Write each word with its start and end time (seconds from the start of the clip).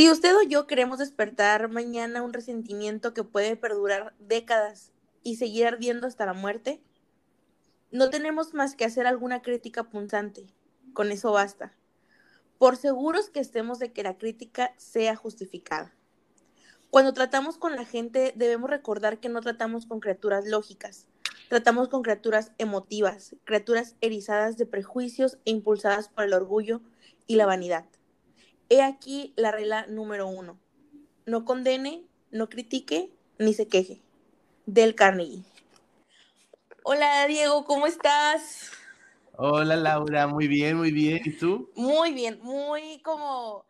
Si 0.00 0.08
usted 0.08 0.34
o 0.34 0.40
yo 0.40 0.66
queremos 0.66 0.98
despertar 0.98 1.68
mañana 1.68 2.22
un 2.22 2.32
resentimiento 2.32 3.12
que 3.12 3.22
puede 3.22 3.54
perdurar 3.54 4.14
décadas 4.18 4.92
y 5.22 5.36
seguir 5.36 5.66
ardiendo 5.66 6.06
hasta 6.06 6.24
la 6.24 6.32
muerte, 6.32 6.82
no 7.90 8.08
tenemos 8.08 8.54
más 8.54 8.74
que 8.74 8.86
hacer 8.86 9.06
alguna 9.06 9.42
crítica 9.42 9.90
punzante. 9.90 10.46
Con 10.94 11.12
eso 11.12 11.32
basta. 11.32 11.76
Por 12.56 12.78
seguros 12.78 13.28
que 13.28 13.40
estemos 13.40 13.78
de 13.78 13.92
que 13.92 14.02
la 14.02 14.16
crítica 14.16 14.72
sea 14.78 15.16
justificada. 15.16 15.94
Cuando 16.88 17.12
tratamos 17.12 17.58
con 17.58 17.76
la 17.76 17.84
gente 17.84 18.32
debemos 18.34 18.70
recordar 18.70 19.20
que 19.20 19.28
no 19.28 19.42
tratamos 19.42 19.84
con 19.84 20.00
criaturas 20.00 20.46
lógicas, 20.46 21.08
tratamos 21.50 21.90
con 21.90 22.00
criaturas 22.00 22.52
emotivas, 22.56 23.36
criaturas 23.44 23.96
erizadas 24.00 24.56
de 24.56 24.64
prejuicios 24.64 25.36
e 25.44 25.50
impulsadas 25.50 26.08
por 26.08 26.24
el 26.24 26.32
orgullo 26.32 26.80
y 27.26 27.36
la 27.36 27.44
vanidad. 27.44 27.84
He 28.72 28.82
aquí 28.82 29.34
la 29.36 29.50
regla 29.50 29.86
número 29.88 30.28
uno. 30.28 30.56
No 31.26 31.44
condene, 31.44 32.04
no 32.30 32.48
critique, 32.48 33.10
ni 33.36 33.52
se 33.52 33.66
queje. 33.66 34.00
Del 34.64 34.94
Carnegie. 34.94 35.42
Hola 36.84 37.26
Diego, 37.26 37.64
¿cómo 37.64 37.88
estás? 37.88 38.70
Hola 39.36 39.74
Laura, 39.74 40.28
muy 40.28 40.46
bien, 40.46 40.76
muy 40.76 40.92
bien. 40.92 41.20
¿Y 41.24 41.32
tú? 41.32 41.68
Muy 41.74 42.12
bien, 42.12 42.38
muy 42.42 43.02
como 43.02 43.66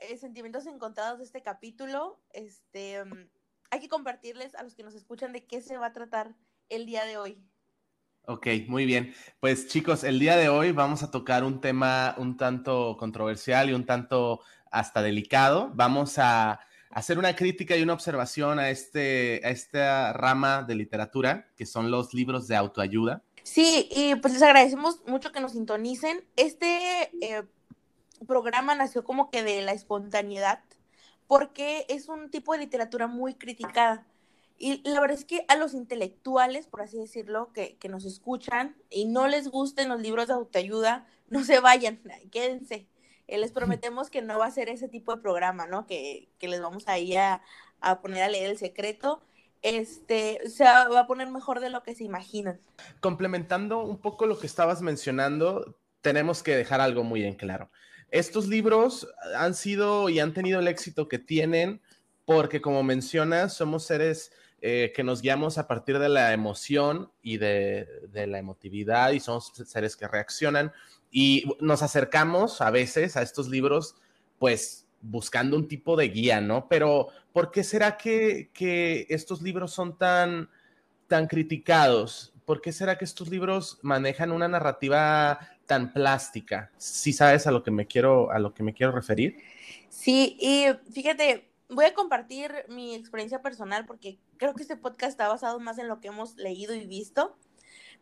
eh, 0.00 0.16
sentimientos 0.16 0.64
encontrados 0.66 1.18
de 1.18 1.24
este 1.24 1.42
capítulo. 1.42 2.20
Este, 2.32 3.04
mm, 3.04 3.28
hay 3.72 3.80
que 3.80 3.88
compartirles 3.88 4.54
a 4.54 4.62
los 4.62 4.76
que 4.76 4.84
nos 4.84 4.94
escuchan 4.94 5.32
de 5.32 5.44
qué 5.44 5.60
se 5.60 5.76
va 5.76 5.86
a 5.86 5.92
tratar 5.92 6.36
el 6.68 6.86
día 6.86 7.04
de 7.04 7.16
hoy. 7.18 7.42
Ok, 8.28 8.48
muy 8.66 8.86
bien. 8.86 9.14
Pues 9.38 9.68
chicos, 9.68 10.02
el 10.02 10.18
día 10.18 10.36
de 10.36 10.48
hoy 10.48 10.72
vamos 10.72 11.04
a 11.04 11.12
tocar 11.12 11.44
un 11.44 11.60
tema 11.60 12.16
un 12.18 12.36
tanto 12.36 12.96
controversial 12.98 13.70
y 13.70 13.72
un 13.72 13.86
tanto 13.86 14.40
hasta 14.68 15.00
delicado. 15.00 15.70
Vamos 15.74 16.18
a 16.18 16.58
hacer 16.90 17.20
una 17.20 17.36
crítica 17.36 17.76
y 17.76 17.84
una 17.84 17.92
observación 17.92 18.58
a, 18.58 18.70
este, 18.70 19.40
a 19.44 19.50
esta 19.50 20.12
rama 20.12 20.64
de 20.64 20.74
literatura, 20.74 21.46
que 21.56 21.66
son 21.66 21.92
los 21.92 22.14
libros 22.14 22.48
de 22.48 22.56
autoayuda. 22.56 23.22
Sí, 23.44 23.88
y 23.92 24.16
pues 24.16 24.34
les 24.34 24.42
agradecemos 24.42 25.06
mucho 25.06 25.30
que 25.30 25.38
nos 25.38 25.52
sintonicen. 25.52 26.24
Este 26.34 27.12
eh, 27.20 27.44
programa 28.26 28.74
nació 28.74 29.04
como 29.04 29.30
que 29.30 29.44
de 29.44 29.62
la 29.62 29.70
espontaneidad, 29.70 30.64
porque 31.28 31.86
es 31.88 32.08
un 32.08 32.28
tipo 32.32 32.54
de 32.54 32.58
literatura 32.58 33.06
muy 33.06 33.34
criticada 33.34 34.04
y 34.58 34.88
la 34.88 35.00
verdad 35.00 35.18
es 35.18 35.24
que 35.24 35.44
a 35.48 35.56
los 35.56 35.74
intelectuales, 35.74 36.66
por 36.66 36.80
así 36.80 36.98
decirlo, 36.98 37.52
que, 37.52 37.76
nos 37.88 38.04
escuchan 38.04 38.76
y 38.88 39.04
no 39.04 39.28
les 39.28 39.48
gusten 39.48 39.88
los 39.88 40.00
libros 40.00 40.28
de 40.28 40.34
autoayuda, 40.34 41.06
no 41.28 41.44
se 41.44 41.60
vayan, 41.60 42.00
quédense. 42.32 42.86
Eh, 43.28 43.38
les 43.38 43.52
prometemos 43.52 44.08
que 44.08 44.22
no 44.22 44.38
va 44.38 44.46
a 44.46 44.50
ser 44.50 44.68
ese 44.68 44.88
tipo 44.88 45.14
de 45.14 45.20
programa, 45.20 45.66
¿no? 45.66 45.86
Que, 45.86 46.28
les 46.40 46.60
vamos 46.60 46.88
a 46.88 46.98
ir 46.98 47.18
a, 47.18 47.42
poner 48.00 48.22
a 48.22 48.28
leer 48.28 48.50
el 48.50 48.58
secreto. 48.58 49.20
Este, 49.62 50.48
se 50.48 50.64
va 50.64 51.00
a 51.00 51.06
poner 51.06 51.28
mejor 51.28 51.60
de 51.60 51.70
lo 51.70 51.82
que 51.82 51.94
se 51.94 52.04
imaginan. 52.04 52.60
Complementando 53.00 53.80
un 53.80 53.98
poco 53.98 54.26
lo 54.26 54.38
que 54.38 54.46
estabas 54.46 54.80
mencionando, 54.80 55.76
tenemos 56.02 56.42
que 56.42 56.56
dejar 56.56 56.80
algo 56.80 57.02
muy 57.02 57.24
en 57.24 57.34
claro. 57.34 57.68
Estos 58.12 58.46
libros 58.46 59.08
han 59.36 59.54
sido 59.54 60.08
y 60.08 60.20
han 60.20 60.32
tenido 60.32 60.60
el 60.60 60.68
éxito 60.68 61.08
que 61.08 61.18
tienen 61.18 61.82
porque, 62.24 62.60
como 62.60 62.82
mencionas, 62.82 63.54
somos 63.54 63.84
seres 63.84 64.30
eh, 64.68 64.90
que 64.92 65.04
nos 65.04 65.22
guiamos 65.22 65.58
a 65.58 65.68
partir 65.68 66.00
de 66.00 66.08
la 66.08 66.32
emoción 66.32 67.12
y 67.22 67.36
de, 67.36 67.86
la 68.12 68.36
emotividad 68.40 69.12
y 69.12 69.20
somos 69.20 69.52
seres 69.64 69.94
que 69.94 70.08
reaccionan 70.08 70.72
y 71.08 71.44
nos 71.60 71.82
acercamos 71.82 72.60
a 72.60 72.72
veces 72.72 73.16
a 73.16 73.22
estos 73.22 73.46
libros 73.48 73.94
pues 74.40 74.88
buscando 75.02 75.56
un 75.56 75.68
tipo 75.68 75.94
de 75.94 76.08
guía, 76.08 76.40
¿no? 76.40 76.66
Pero 76.68 77.10
¿por 77.32 77.52
qué 77.52 77.62
será 77.62 77.96
que, 77.96 78.50
estos 79.08 79.40
libros 79.40 79.72
son 79.72 79.96
tan, 79.96 80.50
tan 81.06 81.28
criticados? 81.28 82.34
¿Por 82.44 82.60
qué 82.60 82.72
será 82.72 82.98
que 82.98 83.04
estos 83.04 83.28
libros 83.28 83.78
manejan 83.82 84.32
una 84.32 84.48
narrativa 84.48 85.38
tan 85.66 85.92
plástica? 85.92 86.72
Si 86.76 87.12
sabes 87.12 87.46
a 87.46 87.52
lo 87.52 87.62
que 87.62 87.70
me 87.70 87.86
quiero, 87.86 88.32
a 88.32 88.40
lo 88.40 88.52
que 88.52 88.64
me 88.64 88.74
quiero 88.74 88.90
referir. 88.90 89.36
Sí, 89.88 90.36
y 90.40 90.66
fíjate, 90.92 91.50
voy 91.68 91.84
a 91.86 91.94
compartir 91.94 92.52
mi 92.68 92.94
experiencia 92.94 93.42
personal 93.42 93.86
porque 93.86 94.18
creo 94.36 94.54
que 94.54 94.62
este 94.62 94.76
podcast 94.76 95.10
está 95.10 95.28
basado 95.28 95.58
más 95.60 95.78
en 95.78 95.88
lo 95.88 96.00
que 96.00 96.08
hemos 96.08 96.36
leído 96.36 96.74
y 96.74 96.86
visto, 96.86 97.36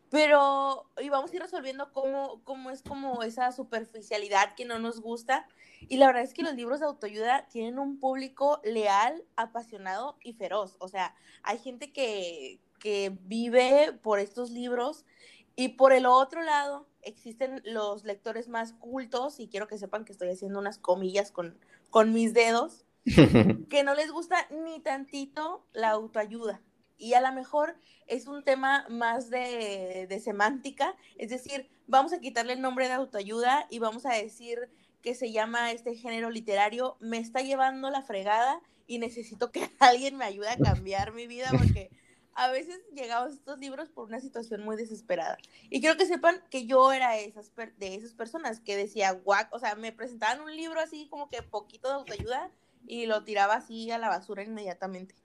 pero 0.09 0.89
y 1.01 1.09
vamos 1.09 1.31
a 1.31 1.35
ir 1.35 1.41
resolviendo 1.41 1.91
cómo, 1.91 2.41
cómo 2.43 2.69
es 2.69 2.83
como 2.83 3.23
esa 3.23 3.51
superficialidad 3.51 4.55
que 4.55 4.65
no 4.65 4.79
nos 4.79 5.01
gusta. 5.01 5.47
Y 5.87 5.97
la 5.97 6.07
verdad 6.07 6.23
es 6.23 6.33
que 6.33 6.43
los 6.43 6.55
libros 6.55 6.79
de 6.79 6.85
autoayuda 6.85 7.47
tienen 7.47 7.79
un 7.79 7.99
público 7.99 8.61
leal, 8.63 9.23
apasionado 9.35 10.17
y 10.23 10.33
feroz. 10.33 10.77
O 10.79 10.87
sea, 10.87 11.15
hay 11.43 11.57
gente 11.57 11.91
que, 11.91 12.59
que 12.79 13.17
vive 13.23 13.93
por 14.03 14.19
estos 14.19 14.51
libros 14.51 15.05
y 15.55 15.69
por 15.69 15.91
el 15.91 16.05
otro 16.05 16.43
lado 16.43 16.87
existen 17.01 17.61
los 17.65 18.03
lectores 18.03 18.47
más 18.47 18.73
cultos 18.73 19.39
y 19.39 19.47
quiero 19.47 19.67
que 19.67 19.77
sepan 19.77 20.05
que 20.05 20.11
estoy 20.11 20.29
haciendo 20.29 20.59
unas 20.59 20.77
comillas 20.77 21.31
con, 21.31 21.57
con 21.89 22.13
mis 22.13 22.33
dedos 22.33 22.84
que 23.69 23.83
no 23.83 23.93
les 23.93 24.11
gusta 24.11 24.47
ni 24.49 24.79
tantito 24.79 25.65
la 25.73 25.91
autoayuda. 25.91 26.61
Y 26.97 27.13
a 27.13 27.21
lo 27.21 27.31
mejor 27.33 27.75
es 28.07 28.27
un 28.27 28.43
tema 28.43 28.85
más 28.89 29.29
de, 29.29 30.21
semántica, 30.23 30.95
es 31.17 31.29
decir, 31.29 31.69
vamos 31.87 32.13
a 32.13 32.19
quitarle 32.19 32.53
el 32.53 32.61
nombre 32.61 32.87
de 32.87 32.93
autoayuda 32.93 33.67
y 33.69 33.79
vamos 33.79 34.05
a 34.05 34.13
decir 34.13 34.69
que 35.01 35.13
se 35.13 35.31
llama 35.31 35.71
este 35.71 35.95
género 35.95 36.29
literario, 36.29 36.97
me 36.99 37.17
está 37.17 37.41
llevando 37.41 37.89
la 37.89 38.01
fregada 38.01 38.59
y 38.87 38.97
necesito 38.97 39.51
que 39.51 39.69
alguien 39.79 40.17
me 40.17 40.25
ayude 40.25 40.49
a 40.49 40.57
cambiar 40.57 41.13
mi 41.13 41.27
vida 41.27 41.49
porque 41.51 41.91
a 42.33 42.49
veces 42.49 42.79
llegamos 42.93 43.33
estos 43.33 43.59
libros 43.59 43.89
por 43.89 44.07
una 44.07 44.19
situación 44.19 44.63
muy 44.63 44.77
desesperada. 44.77 45.37
Y 45.69 45.79
quiero 45.79 45.97
que 45.97 46.05
sepan 46.05 46.41
que 46.49 46.65
yo 46.65 46.91
era 46.91 47.11
de 47.11 47.33
esas 47.95 48.13
personas 48.13 48.59
que 48.61 48.75
decía, 48.75 49.11
guac, 49.11 49.53
o 49.53 49.59
sea, 49.59 49.75
me 49.75 49.91
presentaban 49.91 50.41
un 50.41 50.55
libro 50.55 50.79
así 50.79 51.07
como 51.09 51.29
que 51.29 51.43
poquito 51.43 51.87
de 51.87 51.95
autoayuda 51.95 52.51
y 52.87 53.05
lo 53.05 53.23
tiraba 53.23 53.55
así 53.55 53.91
a 53.91 53.97
la 53.97 54.09
basura 54.09 54.43
inmediatamente. 54.43 55.15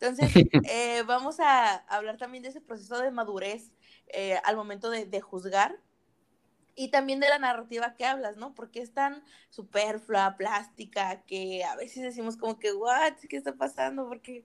Entonces, 0.00 0.30
eh, 0.70 1.02
vamos 1.06 1.38
a 1.40 1.76
hablar 1.86 2.16
también 2.16 2.42
de 2.42 2.50
ese 2.50 2.60
proceso 2.60 2.98
de 3.00 3.10
madurez 3.10 3.72
eh, 4.08 4.36
al 4.44 4.56
momento 4.56 4.90
de, 4.90 5.20
juzgar 5.20 5.78
y 6.74 6.90
también 6.90 7.20
de 7.20 7.28
la 7.28 7.38
narrativa 7.38 7.94
que 7.94 8.04
hablas, 8.04 8.36
¿no? 8.36 8.54
Porque 8.54 8.80
es 8.80 8.92
tan 8.92 9.22
superflua, 9.50 10.36
plástica, 10.36 11.22
que 11.22 11.64
a 11.64 11.76
veces 11.76 12.02
decimos 12.02 12.36
como 12.36 12.58
que, 12.58 12.72
¿what? 12.72 13.14
¿Qué 13.28 13.36
está 13.36 13.54
pasando? 13.54 14.08
Porque 14.08 14.44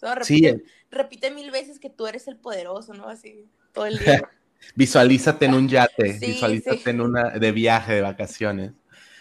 repite, 0.00 0.48
eh. 0.48 0.64
repite, 0.90 1.30
mil 1.30 1.50
veces 1.50 1.78
que 1.78 1.90
tú 1.90 2.06
eres 2.06 2.28
el 2.28 2.36
poderoso, 2.36 2.94
¿no? 2.94 3.08
Así, 3.08 3.46
todo 3.72 3.86
el 3.86 3.98
día. 3.98 4.28
Visualízate 4.74 5.46
en 5.46 5.54
un 5.54 5.68
yate, 5.68 6.18
visualízate 6.20 6.90
en 6.90 7.00
una 7.00 7.30
de 7.30 7.52
viaje, 7.52 7.94
de 7.94 8.02
vacaciones. 8.02 8.72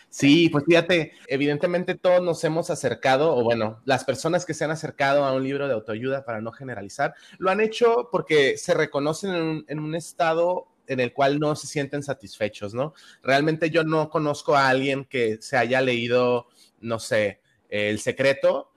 Sí, 0.09 0.49
pues 0.49 0.63
fíjate, 0.65 1.11
evidentemente 1.27 1.95
todos 1.95 2.21
nos 2.21 2.43
hemos 2.43 2.69
acercado, 2.69 3.35
o 3.35 3.43
bueno, 3.43 3.81
las 3.85 4.03
personas 4.03 4.45
que 4.45 4.53
se 4.53 4.63
han 4.63 4.71
acercado 4.71 5.25
a 5.25 5.33
un 5.33 5.43
libro 5.43 5.67
de 5.67 5.73
autoayuda, 5.73 6.25
para 6.25 6.41
no 6.41 6.51
generalizar, 6.51 7.13
lo 7.37 7.51
han 7.51 7.59
hecho 7.59 8.09
porque 8.11 8.57
se 8.57 8.73
reconocen 8.73 9.65
en 9.67 9.79
un, 9.79 9.95
estado 9.95 10.67
en 10.87 11.01
el 11.01 11.13
cual 11.13 11.39
no 11.39 11.55
se 11.55 11.67
sienten 11.67 12.03
satisfechos, 12.03 12.73
¿no? 12.73 12.93
Realmente 13.21 13.69
yo 13.69 13.83
no 13.83 14.09
conozco 14.09 14.55
a 14.55 14.69
alguien 14.69 15.05
que 15.05 15.37
se 15.41 15.57
haya 15.57 15.81
leído, 15.81 16.47
no 16.79 16.99
sé, 16.99 17.41
El 17.69 17.99
Secreto, 17.99 18.71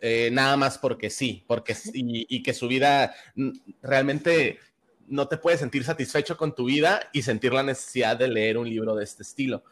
eh, 0.00 0.30
nada 0.32 0.56
más 0.56 0.78
porque 0.78 1.10
sí, 1.10 1.44
porque 1.46 1.76
y, 1.92 2.26
y, 2.34 2.42
que 2.42 2.54
su 2.54 2.68
vida 2.68 3.14
realmente 3.82 4.58
no 5.08 5.28
te 5.28 5.36
puede 5.36 5.56
sentir 5.58 5.84
satisfecho 5.84 6.36
con 6.36 6.54
tu 6.54 6.64
vida 6.64 7.00
y 7.12 7.22
sentir 7.22 7.52
la 7.52 7.62
necesidad 7.62 8.16
de 8.16 8.28
leer 8.28 8.58
un 8.58 8.68
libro 8.68 8.94
de 8.94 9.04
este 9.04 9.22
estilo 9.22 9.62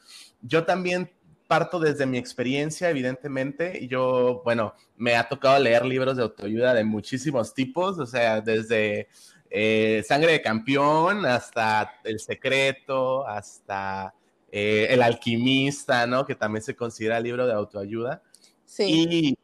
yo 0.44 0.64
también 0.64 1.10
parto 1.48 1.78
desde 1.78 2.06
mi 2.06 2.18
experiencia, 2.18 2.90
evidentemente. 2.90 3.86
Yo, 3.88 4.42
bueno, 4.44 4.74
me 4.96 5.16
ha 5.16 5.28
tocado 5.28 5.58
leer 5.58 5.84
libros 5.84 6.16
de 6.16 6.22
autoayuda 6.22 6.74
de 6.74 6.84
muchísimos 6.84 7.54
tipos, 7.54 7.98
o 7.98 8.06
sea, 8.06 8.40
desde 8.40 9.08
eh, 9.50 10.02
Sangre 10.06 10.32
de 10.32 10.42
Campeón 10.42 11.26
hasta 11.26 12.00
El 12.04 12.20
Secreto, 12.20 13.26
hasta 13.26 14.14
eh, 14.52 14.86
El 14.90 15.02
Alquimista, 15.02 16.06
¿no? 16.06 16.26
Que 16.26 16.34
también 16.34 16.62
se 16.62 16.76
considera 16.76 17.20
libro 17.20 17.46
de 17.46 17.54
autoayuda. 17.54 18.22
Sí. 18.64 18.84
Y, 18.88 19.38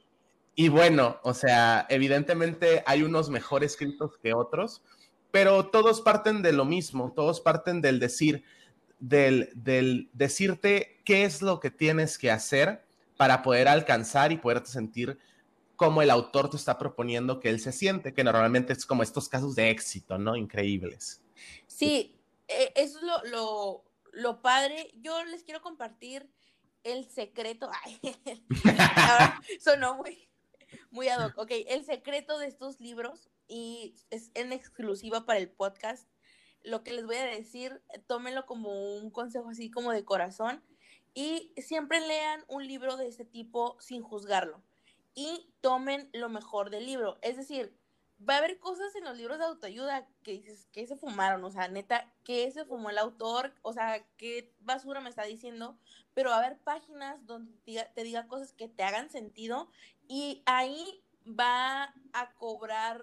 y 0.54 0.68
bueno, 0.68 1.18
o 1.22 1.32
sea, 1.32 1.86
evidentemente 1.88 2.82
hay 2.86 3.02
unos 3.02 3.30
mejor 3.30 3.64
escritos 3.64 4.18
que 4.18 4.34
otros, 4.34 4.82
pero 5.30 5.68
todos 5.68 6.00
parten 6.00 6.42
de 6.42 6.52
lo 6.52 6.64
mismo, 6.64 7.12
todos 7.12 7.40
parten 7.40 7.80
del 7.80 8.00
decir, 8.00 8.44
del, 8.98 10.10
decirte 10.12 11.00
qué 11.04 11.24
es 11.24 11.42
lo 11.42 11.60
que 11.60 11.70
tienes 11.70 12.18
que 12.18 12.30
hacer 12.30 12.84
para 13.16 13.42
poder 13.42 13.68
alcanzar 13.68 14.32
y 14.32 14.38
poderte 14.38 14.70
sentir 14.70 15.18
como 15.76 16.02
el 16.02 16.10
autor 16.10 16.50
te 16.50 16.56
está 16.56 16.76
proponiendo 16.76 17.40
que 17.40 17.48
él 17.48 17.60
se 17.60 17.72
siente, 17.72 18.12
que 18.12 18.24
normalmente 18.24 18.72
es 18.72 18.84
como 18.84 19.02
estos 19.02 19.28
casos 19.28 19.54
de 19.54 19.70
éxito, 19.70 20.18
¿no? 20.18 20.36
Increíbles. 20.36 21.22
Sí, 21.66 22.18
eso 22.48 22.98
es 22.98 23.30
lo, 23.30 23.84
lo, 24.12 24.42
padre. 24.42 24.90
Yo 25.00 25.24
les 25.24 25.42
quiero 25.42 25.62
compartir 25.62 26.28
El 26.82 27.08
secreto, 27.08 27.70
ay, 27.84 28.00
sonó 29.60 29.96
muy, 29.96 30.28
muy 30.90 31.08
ad 31.08 31.26
hoc. 31.26 31.38
Ok, 31.38 31.50
el 31.68 31.84
secreto 31.84 32.38
de 32.38 32.46
estos 32.46 32.80
libros 32.80 33.30
y 33.50 33.96
es 34.10 34.30
en 34.34 34.52
exclusiva 34.52 35.26
para 35.26 35.40
el 35.40 35.50
podcast. 35.50 36.08
Lo 36.62 36.82
que 36.84 36.92
les 36.92 37.04
voy 37.04 37.16
a 37.16 37.24
decir, 37.24 37.82
tómenlo 38.06 38.46
como 38.46 38.96
un 38.96 39.10
consejo 39.10 39.50
así 39.50 39.70
como 39.70 39.92
de 39.92 40.04
corazón 40.04 40.62
y 41.12 41.52
siempre 41.56 42.00
lean 42.00 42.44
un 42.48 42.66
libro 42.66 42.96
de 42.96 43.08
este 43.08 43.24
tipo 43.24 43.76
sin 43.80 44.02
juzgarlo 44.02 44.62
y 45.14 45.52
tomen 45.60 46.08
lo 46.12 46.28
mejor 46.28 46.70
del 46.70 46.86
libro. 46.86 47.18
Es 47.22 47.36
decir, 47.36 47.76
va 48.28 48.34
a 48.34 48.38
haber 48.38 48.58
cosas 48.58 48.94
en 48.94 49.04
los 49.04 49.16
libros 49.16 49.38
de 49.38 49.44
autoayuda 49.44 50.06
que 50.22 50.32
dices, 50.32 50.68
¿qué 50.72 50.86
se 50.86 50.96
fumaron? 50.96 51.42
O 51.44 51.50
sea, 51.50 51.68
neta, 51.68 52.12
¿qué 52.24 52.50
se 52.50 52.64
fumó 52.64 52.90
el 52.90 52.98
autor? 52.98 53.54
O 53.62 53.72
sea, 53.72 54.04
¿qué 54.16 54.52
basura 54.60 55.00
me 55.00 55.10
está 55.10 55.24
diciendo? 55.24 55.78
Pero 56.14 56.30
va 56.30 56.36
a 56.36 56.38
haber 56.44 56.58
páginas 56.58 57.26
donde 57.26 57.52
te 57.94 58.02
diga, 58.02 58.26
cosas 58.28 58.52
que 58.52 58.68
te 58.68 58.82
hagan 58.82 59.10
sentido 59.10 59.70
y 60.06 60.42
ahí 60.46 61.02
va 61.26 61.94
a 62.12 62.34
cobrar 62.34 63.02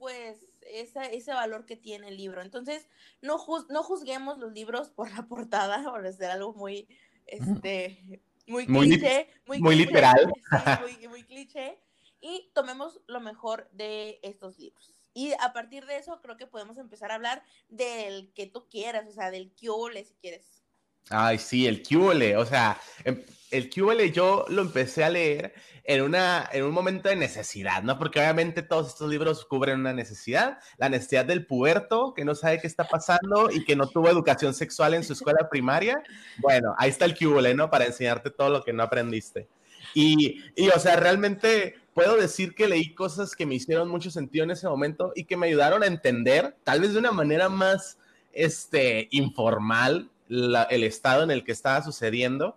pues 0.00 0.46
ese 0.62 1.32
valor 1.32 1.66
que 1.66 1.76
tiene 1.76 2.08
el 2.08 2.16
libro. 2.16 2.40
Entonces, 2.40 2.88
no, 3.20 3.36
no 3.68 3.82
juzguemos 3.82 4.38
los 4.38 4.52
libros 4.52 4.88
por 4.90 5.12
la 5.12 5.22
portada, 5.28 5.84
por 5.84 6.10
ser 6.12 6.30
algo 6.30 6.54
muy, 6.54 6.88
este, 7.26 8.22
muy 8.46 8.66
cliché, 8.66 9.28
muy, 9.46 9.76
literal. 9.76 10.32
muy, 11.10 11.22
cliché. 11.24 11.78
Y 12.18 12.50
tomemos 12.54 13.00
lo 13.06 13.20
mejor 13.20 13.68
de 13.72 14.18
estos 14.22 14.58
libros. 14.58 14.94
Y 15.12 15.32
a 15.38 15.52
partir 15.52 15.84
de 15.84 15.98
eso 15.98 16.20
creo 16.22 16.38
que 16.38 16.46
podemos 16.46 16.78
empezar 16.78 17.12
a 17.12 17.16
hablar 17.16 17.42
del 17.68 18.32
que 18.32 18.46
tú 18.46 18.68
quieras, 18.70 19.06
o 19.06 19.12
sea, 19.12 19.30
del 19.30 19.52
QOLE 19.52 20.04
si 20.04 20.14
quieres. 20.14 20.59
Ay, 21.08 21.38
sí, 21.38 21.66
el 21.66 21.82
QOLE, 21.82 22.36
o 22.36 22.46
sea, 22.46 22.78
em, 23.04 23.22
el 23.50 23.68
QOLE 23.68 24.12
yo 24.12 24.44
lo 24.48 24.62
empecé 24.62 25.02
a 25.02 25.10
leer 25.10 25.54
en, 25.84 26.02
una, 26.02 26.48
en 26.52 26.64
un 26.64 26.72
momento 26.72 27.08
de 27.08 27.16
necesidad, 27.16 27.82
¿no? 27.82 27.98
Porque 27.98 28.20
obviamente 28.20 28.62
todos 28.62 28.88
estos 28.88 29.10
libros 29.10 29.44
cubren 29.44 29.80
una 29.80 29.92
necesidad, 29.92 30.58
la 30.78 30.88
necesidad 30.88 31.24
del 31.24 31.46
puerto 31.46 32.14
que 32.14 32.24
no 32.24 32.34
sabe 32.34 32.60
qué 32.60 32.68
está 32.68 32.84
pasando 32.84 33.50
y 33.50 33.64
que 33.64 33.74
no 33.74 33.88
tuvo 33.88 34.08
educación 34.08 34.54
sexual 34.54 34.94
en 34.94 35.02
su 35.02 35.14
escuela 35.14 35.48
primaria. 35.50 36.02
Bueno, 36.38 36.74
ahí 36.78 36.90
está 36.90 37.06
el 37.06 37.16
QOLE, 37.16 37.54
¿no? 37.54 37.70
Para 37.70 37.86
enseñarte 37.86 38.30
todo 38.30 38.50
lo 38.50 38.62
que 38.62 38.72
no 38.72 38.84
aprendiste. 38.84 39.48
Y, 39.94 40.44
y, 40.54 40.68
o 40.68 40.78
sea, 40.78 40.96
realmente 40.96 41.74
puedo 41.94 42.16
decir 42.16 42.54
que 42.54 42.68
leí 42.68 42.94
cosas 42.94 43.34
que 43.34 43.46
me 43.46 43.54
hicieron 43.56 43.88
mucho 43.88 44.10
sentido 44.10 44.44
en 44.44 44.52
ese 44.52 44.68
momento 44.68 45.12
y 45.14 45.24
que 45.24 45.36
me 45.36 45.48
ayudaron 45.48 45.82
a 45.82 45.86
entender, 45.86 46.56
tal 46.62 46.80
vez 46.80 46.92
de 46.92 46.98
una 46.98 47.12
manera 47.12 47.48
más 47.48 47.98
este, 48.32 49.08
informal, 49.10 50.10
el 50.30 50.84
estado 50.84 51.24
en 51.24 51.30
el 51.30 51.44
que 51.44 51.52
estaba 51.52 51.82
sucediendo. 51.82 52.56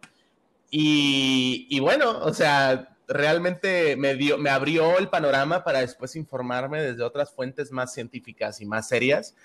Y, 0.70 1.80
bueno, 1.80 2.20
o 2.22 2.34
sea, 2.34 2.98
realmente 3.08 3.96
me, 3.96 4.16
dio, 4.16 4.38
me 4.38 4.50
abrió 4.50 4.98
el 4.98 5.10
panorama 5.10 5.64
para 5.64 5.82
después 5.82 6.16
informarme 6.16 6.82
desde 6.82 7.04
otras 7.04 7.32
fuentes 7.32 7.72
más 7.72 7.94
científicas 7.94 8.62
y 8.62 8.66
más 8.66 8.88
serias. 8.88 9.36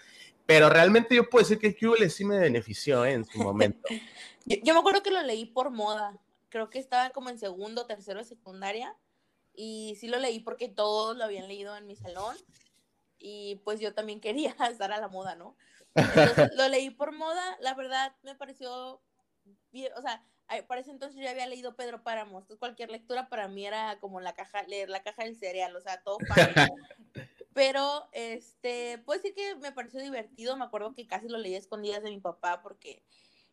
Pero 0.47 0.71
realmente 0.71 1.15
yo 1.15 1.29
puedo 1.29 1.43
decir 1.43 1.59
que 1.59 1.77
QL 1.77 2.09
sí 2.09 2.25
me 2.25 2.39
benefició 2.39 3.05
en 3.05 3.27
su 3.27 3.39
momento. 3.39 3.87
yo, 4.47 4.73
me 4.73 4.81
acuerdo 4.81 5.03
que 5.03 5.11
lo 5.11 5.23
leí 5.23 5.45
por 5.45 5.71
moda. 5.71 6.19
Creo 6.49 6.71
que 6.71 6.79
estaba 6.79 7.11
como 7.11 7.29
en 7.29 7.39
segundo, 7.39 7.85
tercero 7.85 8.21
de 8.21 8.25
secundaria. 8.25 8.97
Y 9.55 9.97
sí 10.01 10.09
lo 10.09 10.19
leí 10.19 10.41
porque 10.41 10.69
todos 10.69 11.17
lo 11.17 11.25
habían 11.25 11.49
leído 11.49 11.77
en 11.77 11.87
mi 11.87 11.97
salón. 11.97 12.35
Y 13.19 13.61
pues 13.65 13.81
yo 13.81 13.93
también 13.93 14.21
quería 14.21 14.57
estar 14.71 14.93
a 14.93 15.01
la 15.01 15.09
moda, 15.09 15.35
¿no? 15.35 15.57
Entonces, 15.99 16.51
lo 16.57 16.69
leí 16.69 16.91
por 16.91 17.13
moda, 17.13 17.57
la 17.61 17.75
verdad 17.75 18.15
me 18.23 18.35
pareció 18.35 19.03
bien, 19.71 19.93
o 19.97 20.03
sea, 20.03 20.25
parece 20.67 20.91
entonces 20.91 21.21
yo 21.23 21.29
había 21.29 21.47
leído 21.47 21.77
Pedro 21.77 22.03
Páramo, 22.03 22.39
entonces 22.39 22.59
cualquier 22.59 22.91
lectura 22.91 23.29
para 23.29 23.49
mí 23.49 23.67
era 23.67 23.99
como 24.01 24.21
la 24.21 24.33
caja, 24.33 24.63
leer 24.63 24.89
la 24.89 25.03
caja 25.03 25.25
del 25.25 25.37
cereal, 25.37 25.75
o 25.77 25.81
sea, 25.81 26.03
todo 26.03 26.19
Pero, 27.55 28.09
este, 28.13 28.99
puedo 28.99 29.21
decir 29.21 29.35
que 29.35 29.57
me 29.57 29.73
pareció 29.73 30.01
divertido, 30.01 30.57
me 30.57 30.65
acuerdo 30.65 30.95
que 30.95 31.09
casi 31.09 31.29
lo 31.29 31.39
leí 31.39 31.57
a 31.57 31.59
escondidas 31.59 32.05
de 32.05 32.11
mi 32.11 32.21
papá 32.21 32.63
porque 32.63 33.03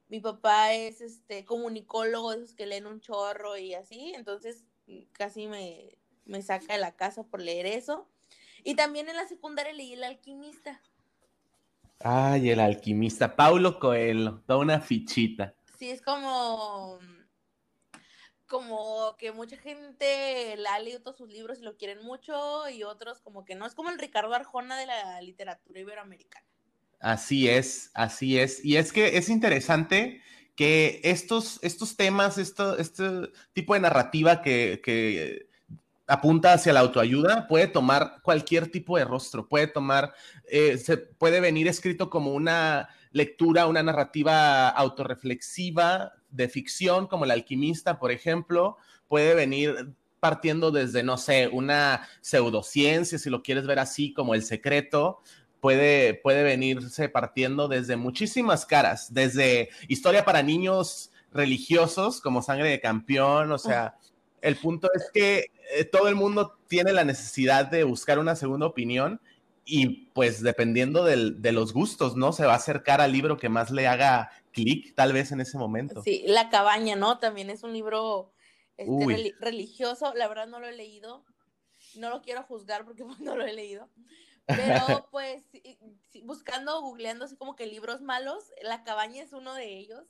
mi 0.09 0.19
papá 0.19 0.73
es, 0.73 1.01
este, 1.01 1.43
comunicólogo, 1.43 2.31
de 2.31 2.37
esos 2.37 2.53
que 2.53 2.67
leen 2.67 2.85
un 2.85 3.01
chorro 3.01 3.57
y 3.57 3.73
así, 3.73 4.13
entonces 4.13 4.63
casi 5.13 5.47
me, 5.47 5.97
me 6.25 6.41
saca 6.43 6.73
de 6.73 6.79
la 6.79 6.95
casa 6.95 7.23
por 7.23 7.41
leer 7.41 7.65
eso. 7.65 8.07
Y 8.63 8.75
también 8.75 9.09
en 9.09 9.15
la 9.15 9.27
secundaria 9.27 9.73
leí 9.73 9.93
El 9.93 10.03
alquimista. 10.03 10.81
Ay, 11.99 12.49
el 12.49 12.59
alquimista, 12.59 13.35
Paulo 13.35 13.79
Coelho, 13.79 14.41
toda 14.45 14.59
una 14.59 14.79
fichita. 14.79 15.55
Sí, 15.77 15.89
es 15.89 16.01
como, 16.01 16.99
como 18.47 19.15
que 19.17 19.31
mucha 19.31 19.57
gente 19.57 20.55
la 20.57 20.75
ha 20.75 20.79
leído 20.79 21.01
todos 21.01 21.17
sus 21.17 21.29
libros 21.29 21.59
y 21.59 21.63
lo 21.63 21.77
quieren 21.77 22.03
mucho 22.03 22.69
y 22.69 22.83
otros 22.83 23.21
como 23.21 23.45
que 23.45 23.55
no, 23.55 23.65
es 23.65 23.75
como 23.75 23.89
el 23.89 23.99
Ricardo 23.99 24.33
Arjona 24.33 24.77
de 24.77 24.85
la 24.85 25.21
literatura 25.21 25.79
iberoamericana. 25.79 26.45
Así 26.99 27.49
es, 27.49 27.91
así 27.93 28.39
es. 28.39 28.63
Y 28.63 28.77
es 28.77 28.91
que 28.91 29.17
es 29.17 29.29
interesante 29.29 30.21
que 30.55 31.01
estos, 31.03 31.59
estos 31.61 31.97
temas, 31.97 32.37
esto, 32.37 32.77
este 32.77 33.29
tipo 33.53 33.73
de 33.73 33.81
narrativa 33.81 34.41
que, 34.41 34.81
que 34.83 35.49
apunta 36.07 36.53
hacia 36.53 36.73
la 36.73 36.81
autoayuda, 36.81 37.47
puede 37.47 37.67
tomar 37.67 38.21
cualquier 38.21 38.69
tipo 38.71 38.97
de 38.97 39.05
rostro, 39.05 39.47
puede 39.47 39.67
tomar, 39.67 40.13
eh, 40.49 40.77
se 40.77 40.97
puede 40.97 41.39
venir 41.39 41.67
escrito 41.67 42.09
como 42.09 42.33
una 42.33 42.89
lectura, 43.11 43.65
una 43.65 43.81
narrativa 43.81 44.69
autorreflexiva 44.69 46.13
de 46.29 46.49
ficción, 46.49 47.07
como 47.07 47.25
El 47.25 47.31
alquimista, 47.31 47.97
por 47.97 48.11
ejemplo, 48.11 48.77
puede 49.07 49.33
venir 49.33 49.93
partiendo 50.19 50.71
desde, 50.71 51.03
no 51.03 51.17
sé, 51.17 51.47
una 51.47 52.07
pseudociencia, 52.21 53.17
si 53.17 53.29
lo 53.29 53.41
quieres 53.41 53.65
ver 53.65 53.79
así, 53.79 54.13
como 54.13 54.35
El 54.35 54.43
secreto, 54.43 55.21
puede, 55.59 56.13
puede 56.13 56.43
venirse 56.43 57.09
partiendo 57.09 57.67
desde 57.67 57.95
muchísimas 57.95 58.65
caras, 58.65 59.13
desde 59.13 59.69
historia 59.87 60.25
para 60.25 60.43
niños 60.43 61.11
religiosos, 61.31 62.21
como 62.21 62.41
Sangre 62.41 62.69
de 62.69 62.79
Campeón, 62.79 63.51
o 63.51 63.57
sea, 63.57 63.95
el 64.41 64.55
punto 64.57 64.89
es 64.93 65.09
que 65.13 65.51
eh, 65.75 65.85
todo 65.85 66.07
el 66.07 66.15
mundo 66.15 66.57
tiene 66.67 66.93
la 66.93 67.03
necesidad 67.03 67.65
de 67.65 67.83
buscar 67.83 68.19
una 68.19 68.35
segunda 68.35 68.67
opinión 68.67 69.19
y 69.65 70.07
pues 70.13 70.43
dependiendo 70.43 71.03
de 71.03 71.51
los 71.51 71.73
gustos, 71.73 72.15
¿no? 72.15 72.31
Se 72.33 72.45
va 72.45 72.53
a 72.53 72.57
acercar 72.57 73.01
al 73.01 73.11
libro 73.11 73.37
que 73.37 73.49
más 73.49 73.71
le 73.71 73.87
haga 73.87 74.29
clic 74.51 74.93
tal 74.95 75.11
vez 75.11 75.31
en 75.31 75.41
ese 75.41 75.57
momento. 75.57 76.03
Sí, 76.03 76.23
La 76.27 76.49
cabaña, 76.49 76.95
¿no? 76.95 77.17
También 77.17 77.49
es 77.49 77.63
un 77.63 77.73
libro 77.73 78.31
este, 78.77 79.33
religioso, 79.39 80.13
la 80.15 80.27
verdad 80.27 80.47
no 80.47 80.59
lo 80.59 80.67
he 80.67 80.75
leído, 80.75 81.25
no 81.95 82.09
lo 82.09 82.21
quiero 82.21 82.43
juzgar 82.43 82.85
porque 82.85 83.03
no 83.19 83.35
lo 83.35 83.43
he 83.45 83.53
leído, 83.53 83.89
pero 84.45 85.07
pues 85.11 85.43
buscando, 86.23 86.81
googleando 86.81 87.25
así 87.25 87.35
como 87.35 87.55
que 87.55 87.65
libros 87.65 88.01
malos, 88.01 88.51
La 88.61 88.83
cabaña 88.83 89.23
es 89.23 89.33
uno 89.33 89.53
de 89.53 89.77
ellos. 89.77 90.03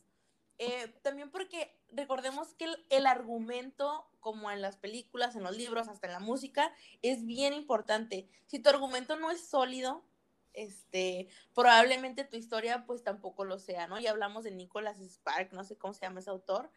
Eh, 0.58 0.94
también 1.02 1.30
porque 1.32 1.76
recordemos 1.92 2.54
que 2.54 2.68
el, 2.90 3.08
argumento, 3.08 4.08
como 4.20 4.52
en 4.52 4.62
las 4.62 4.78
películas, 4.78 5.36
en 5.36 5.44
los 5.44 5.56
libros, 5.56 5.88
hasta 5.88 6.08
en 6.08 6.14
la 6.14 6.20
música, 6.20 6.74
es 7.02 7.26
bien 7.26 7.54
importante. 7.54 8.30
Si 8.48 8.60
tu 8.60 8.70
argumento 8.70 9.18
no 9.18 9.32
es 9.32 9.46
sólido, 9.46 10.06
este, 10.54 11.28
probablemente 11.54 12.24
tu 12.24 12.38
historia 12.38 12.86
pues 12.86 13.04
tampoco 13.04 13.44
lo 13.44 13.60
sea, 13.60 13.88
¿no? 13.88 14.00
Ya 14.00 14.12
hablamos 14.12 14.46
de 14.46 14.52
Nicholas 14.52 14.98
Spark, 15.00 15.52
no 15.52 15.66
sé 15.66 15.78
cómo 15.78 15.94
se 15.94 16.06
llama 16.06 16.22
ese 16.22 16.30
autor, 16.30 16.72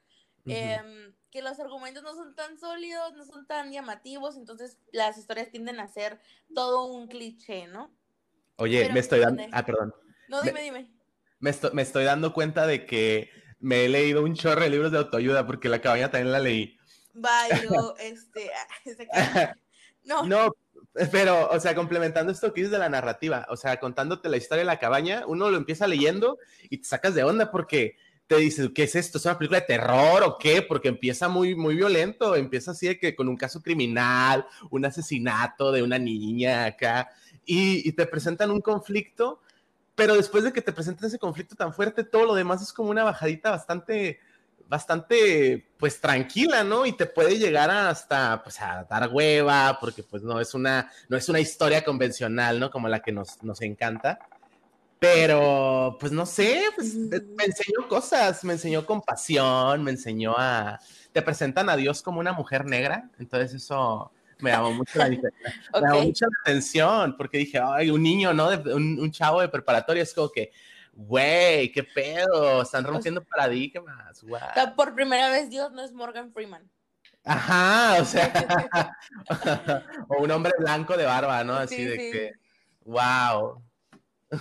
em, 0.47 1.14
que 1.30 1.42
los 1.42 1.61
argumentos 1.61 2.02
no 2.02 2.14
son 2.14 2.35
tan 2.35 2.58
sólidos, 2.58 3.14
no 3.14 3.25
son 3.25 3.47
tan 3.47 3.70
llamativos, 3.70 4.37
entonces 4.37 4.78
las 4.90 5.18
historias 5.18 5.50
tienden 5.50 5.78
a 5.78 5.87
ser 5.87 6.20
todo 6.54 6.87
un 6.87 7.06
cliché, 7.06 7.68
¿no? 7.68 7.92
Oye, 8.56 8.90
me 8.92 8.99
estoy 8.99 9.20
dando... 9.20 9.44
Ah, 9.52 9.64
perdón. 9.64 9.94
No, 10.28 10.42
dime, 10.42 10.62
dime. 10.62 10.90
Me, 11.38 11.52
me 11.73 11.82
estoy 11.82 12.02
dando 12.02 12.32
cuenta 12.32 12.66
de 12.66 12.85
que 12.87 13.30
me 13.61 13.85
he 13.85 13.88
leído 13.88 14.23
un 14.23 14.35
chorro 14.35 14.62
de 14.62 14.71
libros 14.71 14.93
de 14.93 14.99
autoayuda 14.99 15.47
porque 15.47 15.69
la 15.69 15.81
cabaña 15.81 16.11
también 16.11 16.33
la 16.33 16.38
leí. 16.41 16.79
Vaya, 17.15 17.61
este, 18.00 18.50
ah, 19.12 19.55
no. 20.05 20.25
No, 20.25 20.55
pero, 21.11 21.49
o 21.50 21.61
sea, 21.61 21.75
complementando 21.75 22.33
esto 22.33 22.53
que 22.53 22.61
dices 22.61 22.73
de 22.73 22.79
la 22.79 22.88
narrativa, 22.88 23.47
o 23.50 23.57
sea, 23.57 23.79
contándote 23.79 24.29
la 24.29 24.37
historia 24.37 24.62
de 24.62 24.67
la 24.67 24.79
cabaña, 24.79 25.25
uno 25.27 25.50
lo 25.50 25.57
empieza 25.57 25.87
leyendo 25.87 26.38
y 26.71 26.79
te 26.79 26.88
sacas 26.88 27.15
de 27.15 27.25
onda 27.25 27.50
porque 27.50 27.97
te 28.27 28.37
dices, 28.37 28.71
¿qué 28.75 28.85
es 28.85 28.95
esto? 28.95 29.19
¿Es 29.19 29.25
una 29.25 29.38
película 29.38 29.61
de 29.61 29.67
terror 29.67 30.23
o 30.23 30.37
qué? 30.38 30.61
Porque 30.61 30.88
empieza 30.88 31.29
muy, 31.29 31.55
muy 31.55 31.77
violento, 31.77 32.37
empieza 32.37 32.73
así 32.73 32.87
de 32.87 32.99
que 32.99 33.17
con 33.17 33.29
un 33.29 33.37
caso 33.37 33.62
criminal, 33.62 34.47
un 34.71 34.85
asesinato 34.85 35.73
de 35.73 35.83
una 35.83 35.99
niña 35.99 36.67
acá, 36.67 37.09
y, 37.45 37.88
y 37.88 37.93
te 37.93 38.07
presentan 38.07 38.50
un 38.50 38.61
conflicto 38.61 39.41
pero 39.99 40.14
después 40.14 40.45
de 40.45 40.52
que 40.52 40.62
te 40.62 40.73
presenten 40.73 41.09
ese 41.09 41.19
conflicto 41.19 41.57
tan 41.57 41.75
fuerte, 41.75 42.05
todo 42.05 42.25
lo 42.25 42.35
demás 42.37 42.62
es 42.62 42.73
como 42.73 42.90
una 42.90 43.02
bajadita 43.02 43.50
bastante, 43.50 44.21
bastante, 44.69 45.73
pues 45.76 46.00
tranquila, 46.00 46.62
¿no? 46.62 46.87
Y 46.87 46.93
te 46.93 47.05
puede 47.05 47.37
llegar 47.37 47.69
hasta, 47.69 48.40
pues 48.45 48.61
a 48.61 48.87
dar 48.88 49.11
hueva, 49.12 49.76
porque 49.81 50.05
pues 50.05 50.23
no 50.23 50.40
es 50.40 50.55
una, 50.55 50.88
no 51.09 51.17
es 51.17 51.28
una 51.28 51.40
historia 51.40 51.83
convencional, 51.83 52.61
¿no? 52.61 52.71
Como 52.71 52.87
la 52.87 53.00
que 53.00 53.11
nos, 53.11 53.43
nos 53.43 53.61
encanta. 53.61 54.21
Pero, 55.00 55.97
pues 55.99 56.12
no 56.12 56.26
sé, 56.26 56.62
pues 56.76 56.95
me 56.95 57.45
enseñó 57.45 57.88
cosas, 57.88 58.45
me 58.45 58.52
enseñó 58.52 58.87
compasión, 58.87 59.83
me 59.83 59.90
enseñó 59.90 60.37
a... 60.38 60.78
Te 61.11 61.23
presentan 61.23 61.69
a 61.71 61.76
Dios 61.76 62.02
como 62.02 62.21
una 62.21 62.33
mujer 62.33 62.67
negra, 62.67 63.11
entonces 63.19 63.52
eso 63.52 64.12
me 64.40 64.50
llamó 64.50 64.73
mucho 64.73 64.99
la, 64.99 65.09
me 65.09 65.21
llamó 65.80 66.02
mucho 66.02 66.26
la 66.26 66.40
atención, 66.42 67.16
porque 67.16 67.38
dije, 67.38 67.61
ay, 67.62 67.90
un 67.90 68.02
niño, 68.02 68.33
¿no? 68.33 68.49
un, 68.49 69.11
chavo 69.11 69.40
de 69.40 69.49
preparatoria 69.49 70.02
es 70.02 70.14
como 70.14 70.30
que, 70.30 70.52
güey, 70.92 71.73
qué 71.73 71.83
pedo, 71.83 72.62
están 72.62 72.85
rompiendo 72.85 73.23
paradigmas, 73.25 74.23
wow. 74.23 74.75
por 74.76 74.95
primera 74.95 75.30
vez 75.30 75.50
Dios 75.50 75.73
no 75.73 75.83
es 75.83 75.92
Morgan 75.92 76.33
Freeman. 76.33 76.68
Ajá, 77.25 78.00
o 78.00 78.04
sea, 78.04 78.97
o 80.09 80.23
un 80.23 80.30
hombre 80.30 80.52
blanco 80.59 80.97
de 80.97 81.04
barba, 81.04 81.45
¿no? 81.45 81.54
Así 81.54 81.85
de 81.85 81.97
que, 81.97 82.33
wow. 82.85 83.62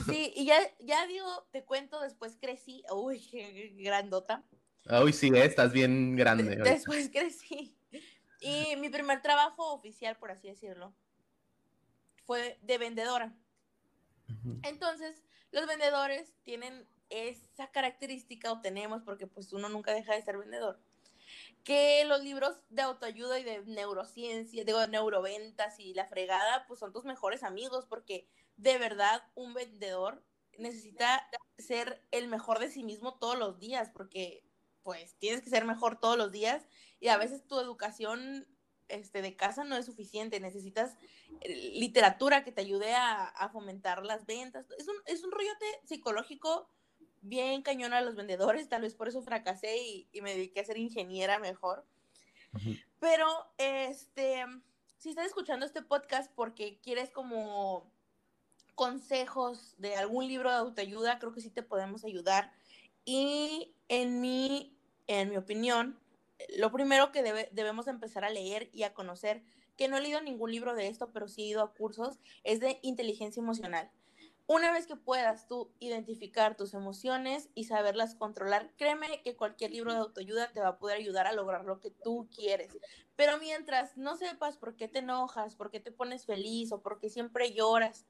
Sí, 0.06 0.34
y 0.36 0.46
ya, 0.46 0.60
ya 0.80 1.06
digo, 1.08 1.48
te 1.52 1.64
cuento, 1.64 2.00
después 2.02 2.38
crecí, 2.40 2.84
uy, 2.92 3.20
qué 3.32 3.74
grandota. 3.78 4.44
Uy, 5.04 5.12
sí, 5.12 5.32
estás 5.36 5.74
bien 5.74 6.16
grande. 6.16 6.56
después 6.56 7.10
crecí. 7.10 7.77
Y 8.40 8.76
mi 8.76 8.90
primer 8.90 9.22
trabajo 9.22 9.74
oficial, 9.74 10.18
por 10.18 10.32
así 10.32 10.48
decirlo, 10.48 10.94
fue 12.26 12.60
de 12.62 12.78
vendedora. 12.78 13.34
Entonces, 14.64 15.24
los 15.52 15.66
vendedores 15.66 16.34
tienen 16.44 16.88
esa 17.10 17.68
característica, 17.72 18.52
o 18.52 18.62
tenemos, 18.62 19.02
porque 19.04 19.28
pues 19.28 19.54
uno 19.54 19.70
nunca 19.70 19.94
deja 19.94 20.14
de 20.14 20.22
ser 20.22 20.38
vendedor, 20.38 20.80
que 21.64 22.04
los 22.06 22.24
libros 22.24 22.62
de 22.70 22.82
autoayuda 22.82 23.40
y 23.40 23.44
de 23.44 23.64
neurociencia, 23.66 24.64
digo, 24.64 24.80
de 24.80 24.88
neuroventas 24.88 25.80
y 25.80 25.94
la 25.94 26.06
fregada, 26.06 26.66
pues 26.68 26.80
son 26.80 26.92
tus 26.92 27.06
mejores 27.06 27.44
amigos, 27.44 27.86
porque 27.86 28.28
de 28.58 28.78
verdad 28.78 29.24
un 29.36 29.54
vendedor 29.54 30.24
necesita 30.58 31.30
ser 31.58 32.02
el 32.12 32.28
mejor 32.28 32.60
de 32.60 32.70
sí 32.70 32.84
mismo 32.84 33.18
todos 33.20 33.38
los 33.38 33.60
días, 33.60 33.90
porque 33.90 34.44
pues 34.88 35.16
tienes 35.20 35.42
que 35.42 35.50
ser 35.50 35.66
mejor 35.66 36.00
todos 36.00 36.18
los 36.18 36.32
días 36.32 36.66
y 37.02 37.10
a 37.10 37.18
veces 37.18 37.46
tu 37.46 37.60
educación 37.60 38.48
este, 38.88 39.22
de 39.22 39.36
casa 39.36 39.66
no 39.66 39.76
es 39.76 39.86
suficiente, 39.86 40.40
necesitas 40.40 40.96
eh, 41.42 41.74
literatura 41.74 42.46
que 42.46 42.54
te 42.54 42.62
ayude 42.62 42.94
a, 42.96 43.50
fomentar 43.52 44.06
las 44.06 44.26
ventas. 44.26 44.66
Es 44.80 44.88
un, 44.88 44.96
es 45.06 45.26
un 45.26 45.32
rollote 45.32 45.66
psicológico 45.84 46.70
bien 47.20 47.64
cañón 47.64 47.92
a 47.92 48.00
los 48.00 48.16
vendedores, 48.16 48.70
tal 48.70 48.84
vez 48.84 48.96
por 48.96 49.10
eso 49.10 49.22
fracasé 49.22 49.76
y, 49.76 50.22
me 50.22 50.34
dediqué 50.34 50.62
a 50.62 50.66
ser 50.66 50.78
ingeniera 50.78 51.38
mejor. 51.38 51.86
Pero, 53.02 53.28
este, 53.58 54.46
si 55.00 55.10
estás 55.10 55.26
escuchando 55.26 55.66
este 55.66 55.82
podcast 55.82 56.32
porque 56.34 56.80
quieres 56.80 57.10
como 57.10 57.92
consejos 58.74 59.76
de 59.80 59.98
algún 59.98 60.30
libro 60.30 60.50
de 60.50 60.56
autoayuda, 60.56 61.20
creo 61.20 61.34
que 61.34 61.42
sí 61.42 61.50
te 61.50 61.62
podemos 61.62 62.06
ayudar. 62.06 62.54
Y 63.04 63.74
en 63.90 64.20
mi, 64.20 64.77
en 65.08 65.30
mi 65.30 65.38
opinión, 65.38 66.00
lo 66.58 66.72
primero 66.72 67.12
que 67.12 67.50
debemos 67.52 67.88
empezar 67.88 68.24
a 68.24 68.30
leer 68.30 68.70
y 68.74 68.84
a 68.84 68.94
conocer, 68.94 69.44
que 69.76 69.88
no 69.88 69.98
he 69.98 70.02
leído 70.02 70.22
ningún 70.22 70.52
libro 70.52 70.76
de 70.76 70.88
esto, 70.88 71.12
pero 71.12 71.28
sí 71.28 71.44
he 71.44 71.48
ido 71.48 71.62
a 71.62 71.74
cursos, 71.74 72.20
es 72.44 72.60
de 72.60 72.80
inteligencia 72.82 73.42
emocional. 73.42 73.92
Una 74.50 74.72
vez 74.72 74.88
que 74.88 74.96
puedas 74.96 75.46
tú 75.46 75.74
identificar 75.80 76.56
tus 76.56 76.74
emociones 76.74 77.50
y 77.54 77.66
saberlas 77.66 78.16
controlar, 78.16 78.72
créeme 78.78 79.22
que 79.22 79.36
cualquier 79.36 79.72
libro 79.72 79.92
de 79.92 80.00
autoayuda 80.00 80.54
te 80.54 80.62
va 80.62 80.70
a 80.70 80.78
poder 80.80 80.98
ayudar 80.98 81.28
a 81.28 81.34
lograr 81.34 81.66
lo 81.66 81.82
que 81.82 81.92
tú 81.92 82.30
quieres. 82.34 82.78
Pero 83.18 83.38
mientras 83.40 83.98
no 83.98 84.16
sepas 84.16 84.56
por 84.56 84.78
qué 84.78 84.88
te 84.88 85.00
enojas, 85.00 85.56
por 85.56 85.70
qué 85.70 85.82
te 85.82 85.92
pones 85.92 86.26
feliz 86.26 86.72
o 86.72 86.82
por 86.82 86.98
qué 87.00 87.10
siempre 87.10 87.52
lloras, 87.52 88.06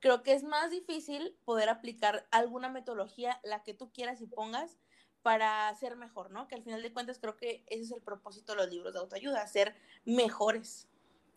creo 0.00 0.22
que 0.22 0.32
es 0.32 0.44
más 0.44 0.70
difícil 0.70 1.36
poder 1.44 1.68
aplicar 1.68 2.26
alguna 2.30 2.70
metodología, 2.70 3.38
la 3.44 3.62
que 3.62 3.74
tú 3.74 3.92
quieras 3.92 4.22
y 4.22 4.26
pongas, 4.26 4.78
para 5.22 5.74
ser 5.76 5.96
mejor, 5.96 6.30
¿no? 6.30 6.48
Que 6.48 6.54
al 6.54 6.62
final 6.62 6.82
de 6.82 6.92
cuentas 6.92 7.18
creo 7.18 7.36
que 7.36 7.64
ese 7.68 7.82
es 7.82 7.92
el 7.92 8.02
propósito 8.02 8.52
de 8.52 8.58
los 8.58 8.70
libros 8.70 8.92
de 8.92 9.00
autoayuda, 9.00 9.46
ser 9.46 9.74
mejores. 10.04 10.88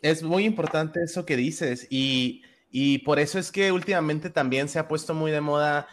Es 0.02 0.24
muy 0.24 0.46
importante 0.46 1.04
eso 1.04 1.26
que 1.26 1.36
dices 1.36 1.88
y 1.90 2.44
y 2.78 2.98
por 2.98 3.20
eso 3.20 3.40
es 3.40 3.54
que 3.54 3.72
últimamente 3.72 4.30
también 4.30 4.68
se 4.68 4.80
ha 4.80 4.90
puesto 4.90 5.14
muy 5.14 5.32
de 5.32 5.40
moda, 5.40 5.88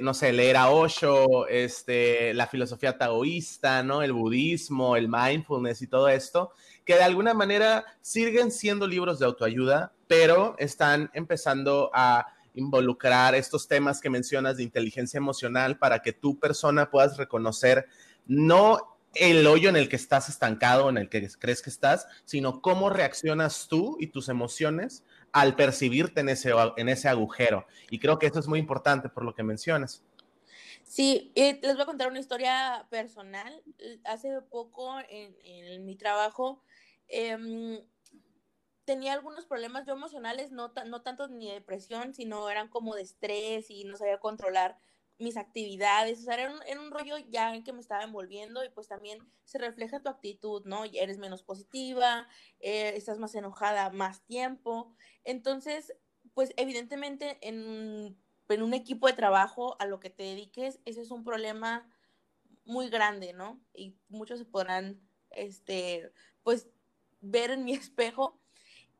no 0.00 0.14
sé, 0.14 0.32
leer 0.32 0.56
a 0.56 0.70
Osho, 0.70 1.48
este, 1.48 2.32
la 2.34 2.46
filosofía 2.46 2.96
taoísta, 2.96 3.82
¿no? 3.82 4.00
El 4.00 4.12
budismo, 4.12 4.94
el 4.94 5.08
mindfulness 5.08 5.82
y 5.82 5.88
todo 5.88 6.08
esto, 6.08 6.52
que 6.84 6.94
de 6.94 7.02
alguna 7.02 7.34
manera 7.34 7.84
siguen 8.00 8.52
siendo 8.52 8.86
libros 8.86 9.18
de 9.18 9.26
autoayuda, 9.26 9.92
pero 10.06 10.54
están 10.58 11.10
empezando 11.14 11.90
a 11.92 12.26
involucrar 12.54 13.34
estos 13.34 13.68
temas 13.68 14.00
que 14.00 14.10
mencionas 14.10 14.56
de 14.56 14.62
inteligencia 14.62 15.18
emocional 15.18 15.78
para 15.78 16.00
que 16.00 16.12
tu 16.12 16.38
persona 16.38 16.90
puedas 16.90 17.16
reconocer 17.16 17.86
no 18.26 18.98
el 19.14 19.46
hoyo 19.46 19.68
en 19.68 19.76
el 19.76 19.88
que 19.88 19.96
estás 19.96 20.28
estancado, 20.28 20.88
en 20.88 20.98
el 20.98 21.08
que 21.08 21.28
crees 21.38 21.62
que 21.62 21.70
estás, 21.70 22.06
sino 22.24 22.60
cómo 22.62 22.90
reaccionas 22.90 23.66
tú 23.68 23.96
y 23.98 24.08
tus 24.08 24.28
emociones 24.28 25.04
al 25.32 25.56
percibirte 25.56 26.20
en 26.20 26.28
ese, 26.28 26.52
en 26.76 26.88
ese 26.88 27.08
agujero. 27.08 27.66
Y 27.90 27.98
creo 27.98 28.18
que 28.18 28.26
eso 28.26 28.38
es 28.38 28.46
muy 28.46 28.58
importante 28.58 29.08
por 29.08 29.24
lo 29.24 29.34
que 29.34 29.42
mencionas. 29.42 30.04
Sí, 30.84 31.32
les 31.36 31.74
voy 31.74 31.82
a 31.82 31.86
contar 31.86 32.08
una 32.08 32.18
historia 32.18 32.86
personal. 32.90 33.62
Hace 34.04 34.40
poco 34.50 34.96
en, 35.08 35.84
mi 35.84 35.96
trabajo 35.96 36.62
em, 37.06 37.80
tenía 38.84 39.12
algunos 39.12 39.46
problemas 39.46 39.86
yo 39.86 39.92
emocionales, 39.92 40.50
no, 40.52 40.72
no 40.86 41.02
tanto 41.02 41.28
ni 41.28 41.48
de 41.48 41.54
depresión, 41.54 42.14
sino 42.14 42.50
eran 42.50 42.68
como 42.68 42.94
de 42.94 43.02
estrés 43.02 43.70
y 43.70 43.84
no 43.84 43.96
sabía 43.96 44.18
controlar 44.18 44.76
mis 45.20 45.36
actividades, 45.36 46.20
o 46.20 46.22
sea, 46.22 46.34
era 46.34 46.50
un, 46.50 46.78
un, 46.78 46.90
rollo 46.90 47.18
ya 47.28 47.54
en 47.54 47.62
que 47.62 47.74
me 47.74 47.80
estaba 47.80 48.02
envolviendo 48.02 48.64
y 48.64 48.70
pues 48.70 48.88
también 48.88 49.18
se 49.44 49.58
refleja 49.58 50.00
tu 50.00 50.08
actitud, 50.08 50.62
¿no? 50.64 50.84
Eres 50.84 51.18
menos 51.18 51.42
positiva, 51.42 52.26
eh, 52.58 52.94
estás 52.96 53.18
más 53.18 53.34
enojada 53.34 53.90
más 53.90 54.22
tiempo. 54.22 54.94
Entonces, 55.24 55.92
pues 56.32 56.54
evidentemente 56.56 57.36
en, 57.42 58.16
en, 58.48 58.62
un 58.62 58.72
equipo 58.72 59.08
de 59.08 59.12
trabajo 59.12 59.76
a 59.78 59.84
lo 59.84 60.00
que 60.00 60.08
te 60.08 60.22
dediques, 60.22 60.80
ese 60.86 61.02
es 61.02 61.10
un 61.10 61.22
problema 61.22 61.86
muy 62.64 62.88
grande, 62.88 63.34
¿no? 63.34 63.60
Y 63.74 63.96
muchos 64.08 64.38
se 64.38 64.46
podrán, 64.46 65.00
este, 65.32 66.12
pues, 66.42 66.68
ver 67.20 67.50
en 67.50 67.64
mi 67.64 67.72
espejo. 67.74 68.39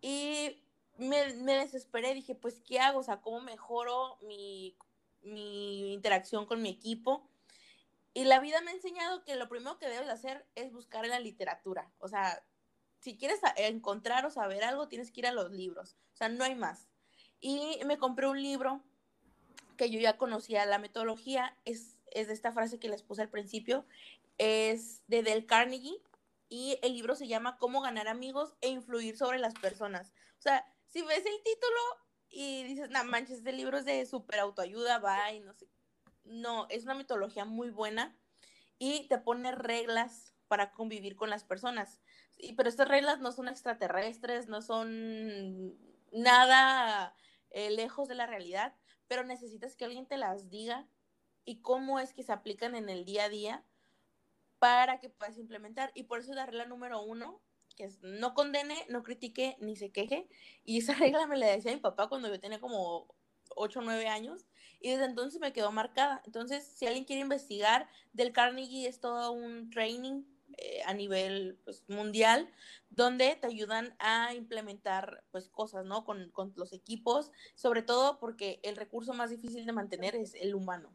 Y 0.01 0.63
me, 0.99 1.35
me 1.35 1.55
desesperé, 1.57 2.15
dije, 2.15 2.35
pues, 2.35 2.61
¿qué 2.61 2.81
hago? 2.81 3.01
O 3.01 3.03
sea, 3.03 3.21
¿cómo 3.21 3.41
mejoro 3.41 4.19
mi 4.23 4.77
mi 5.23 5.93
interacción 5.93 6.47
con 6.47 6.63
mi 6.63 6.71
equipo. 6.71 7.29
Y 8.13 8.25
la 8.25 8.41
vida 8.41 8.61
me 8.61 8.71
ha 8.71 8.75
enseñado 8.75 9.23
que 9.25 9.37
lo 9.37 9.49
primero 9.49 9.79
que 9.79 9.89
debes 9.89 10.09
hacer 10.09 10.45
es 10.55 10.73
buscar 10.73 11.05
en 11.05 11.11
la 11.11 11.21
literatura. 11.21 11.91
O 11.99 12.09
sea, 12.09 12.43
si 12.99 13.17
quieres 13.17 13.41
encontrar 13.57 14.27
o 14.27 14.31
saber 14.31 14.65
algo, 14.65 14.89
tienes 14.89 15.11
que 15.11 15.21
ir 15.21 15.27
a 15.27 15.33
los 15.33 15.51
libros. 15.53 15.97
O 16.15 16.17
sea, 16.17 16.29
no 16.29 16.45
hay 16.45 16.55
más. 16.55 16.89
Y 17.41 17.79
me 17.87 17.99
compré 17.99 18.29
un 18.29 18.43
libro 18.43 18.83
que 19.77 19.91
yo 19.91 20.01
ya 20.01 20.19
conocía. 20.19 20.67
La 20.67 20.79
metodología 20.79 21.57
es, 21.65 21.99
es 22.11 22.27
de 22.27 22.35
esta 22.35 22.53
frase 22.53 22.79
que 22.79 22.89
les 22.89 23.03
puse 23.03 23.23
al 23.23 23.31
principio. 23.31 23.87
Es 24.39 25.03
de 25.07 25.23
Del 25.23 25.47
Carnegie. 25.47 26.03
Y 26.51 26.79
el 26.83 26.93
libro 26.93 27.15
se 27.15 27.29
llama 27.29 27.57
Cómo 27.57 27.81
ganar 27.81 28.09
amigos 28.09 28.55
e 28.61 28.69
influir 28.69 29.17
sobre 29.17 29.39
las 29.39 29.55
personas. 29.55 30.13
O 30.39 30.43
sea, 30.43 30.67
si 30.89 31.01
ves 31.01 31.25
el 31.25 31.43
título, 31.43 31.81
y 32.31 32.63
dices, 32.65 32.91
no 32.91 33.05
manches, 33.05 33.39
este 33.39 33.53
libro 33.53 33.79
es 33.79 33.85
de 33.85 34.07
super 34.07 34.39
autoayuda, 34.41 34.99
va 34.99 35.33
y 35.33 35.41
no 35.41 35.53
sé. 35.55 35.69
No, 36.25 36.67
es 36.69 36.85
una 36.85 36.95
mitología 36.95 37.45
muy 37.45 37.71
buena 37.71 38.17
y 38.79 39.09
te 39.09 39.19
pone 39.19 39.53
reglas 39.53 40.35
para 40.47 40.73
convivir 40.73 41.17
con 41.17 41.29
las 41.29 41.45
personas. 41.45 42.01
Y, 42.37 42.55
pero 42.55 42.69
estas 42.69 42.89
reglas 42.89 43.21
no 43.21 43.33
son 43.33 43.49
extraterrestres, 43.49 44.49
no 44.49 44.63
son 44.63 45.77
nada 46.13 47.15
eh, 47.51 47.71
lejos 47.71 48.09
de 48.09 48.15
la 48.15 48.27
realidad, 48.27 48.77
pero 49.09 49.25
necesitas 49.25 49.77
que 49.77 49.85
alguien 49.85 50.07
te 50.07 50.17
las 50.17 50.49
diga 50.49 50.89
y 51.45 51.63
cómo 51.63 51.99
es 51.99 52.15
que 52.15 52.23
se 52.23 52.33
aplican 52.33 52.77
en 52.77 52.89
el 52.89 53.05
día 53.05 53.25
a 53.25 53.29
día 53.29 53.65
para 54.61 55.01
que 55.01 55.11
puedas 55.11 55.37
implementar. 55.39 55.91
Y 55.95 56.05
por 56.05 56.21
eso 56.21 56.33
la 56.33 56.47
regla 56.47 56.67
número 56.67 57.03
uno 57.03 57.43
que 57.77 57.85
es 57.85 58.03
no 58.03 58.35
condene, 58.35 58.77
no 58.89 59.03
critique, 59.03 59.57
ni 59.61 59.75
se 59.75 59.91
queje. 59.91 60.29
Y 60.65 60.79
esa 60.79 60.95
regla 60.95 61.27
me 61.27 61.37
la 61.37 61.47
decía 61.47 61.73
mi 61.73 61.81
papá 61.81 62.09
cuando 62.09 62.29
yo 62.29 62.39
tenía 62.39 62.61
como 62.61 63.09
8 63.57 63.81
o 63.81 63.83
9 63.83 64.07
años 64.07 64.47
y 64.81 64.91
desde 64.91 65.07
entonces 65.07 65.41
me 65.41 65.53
quedó 65.53 65.73
marcada. 65.73 66.23
Entonces, 66.25 66.65
si 66.65 66.87
alguien 66.87 67.05
quiere 67.05 67.23
investigar, 67.23 67.89
del 68.13 68.33
Carnegie 68.33 68.87
es 68.87 69.01
todo 69.01 69.33
un 69.33 69.71
training 69.71 70.23
eh, 70.59 70.83
a 70.85 70.95
nivel 70.95 71.59
pues, 71.65 71.85
mundial 71.89 72.51
donde 72.91 73.37
te 73.37 73.47
ayudan 73.47 73.95
a 73.99 74.35
implementar 74.35 75.23
pues 75.31 75.49
cosas, 75.49 75.85
¿no? 75.87 76.05
Con, 76.05 76.31
con, 76.31 76.53
los 76.57 76.73
equipos, 76.73 77.31
sobre 77.55 77.83
todo 77.83 78.19
porque 78.19 78.61
el 78.63 78.77
recurso 78.77 79.15
más 79.15 79.31
difícil 79.31 79.65
de 79.65 79.73
mantener 79.73 80.17
es 80.17 80.35
el 80.35 80.55
humano. 80.55 80.93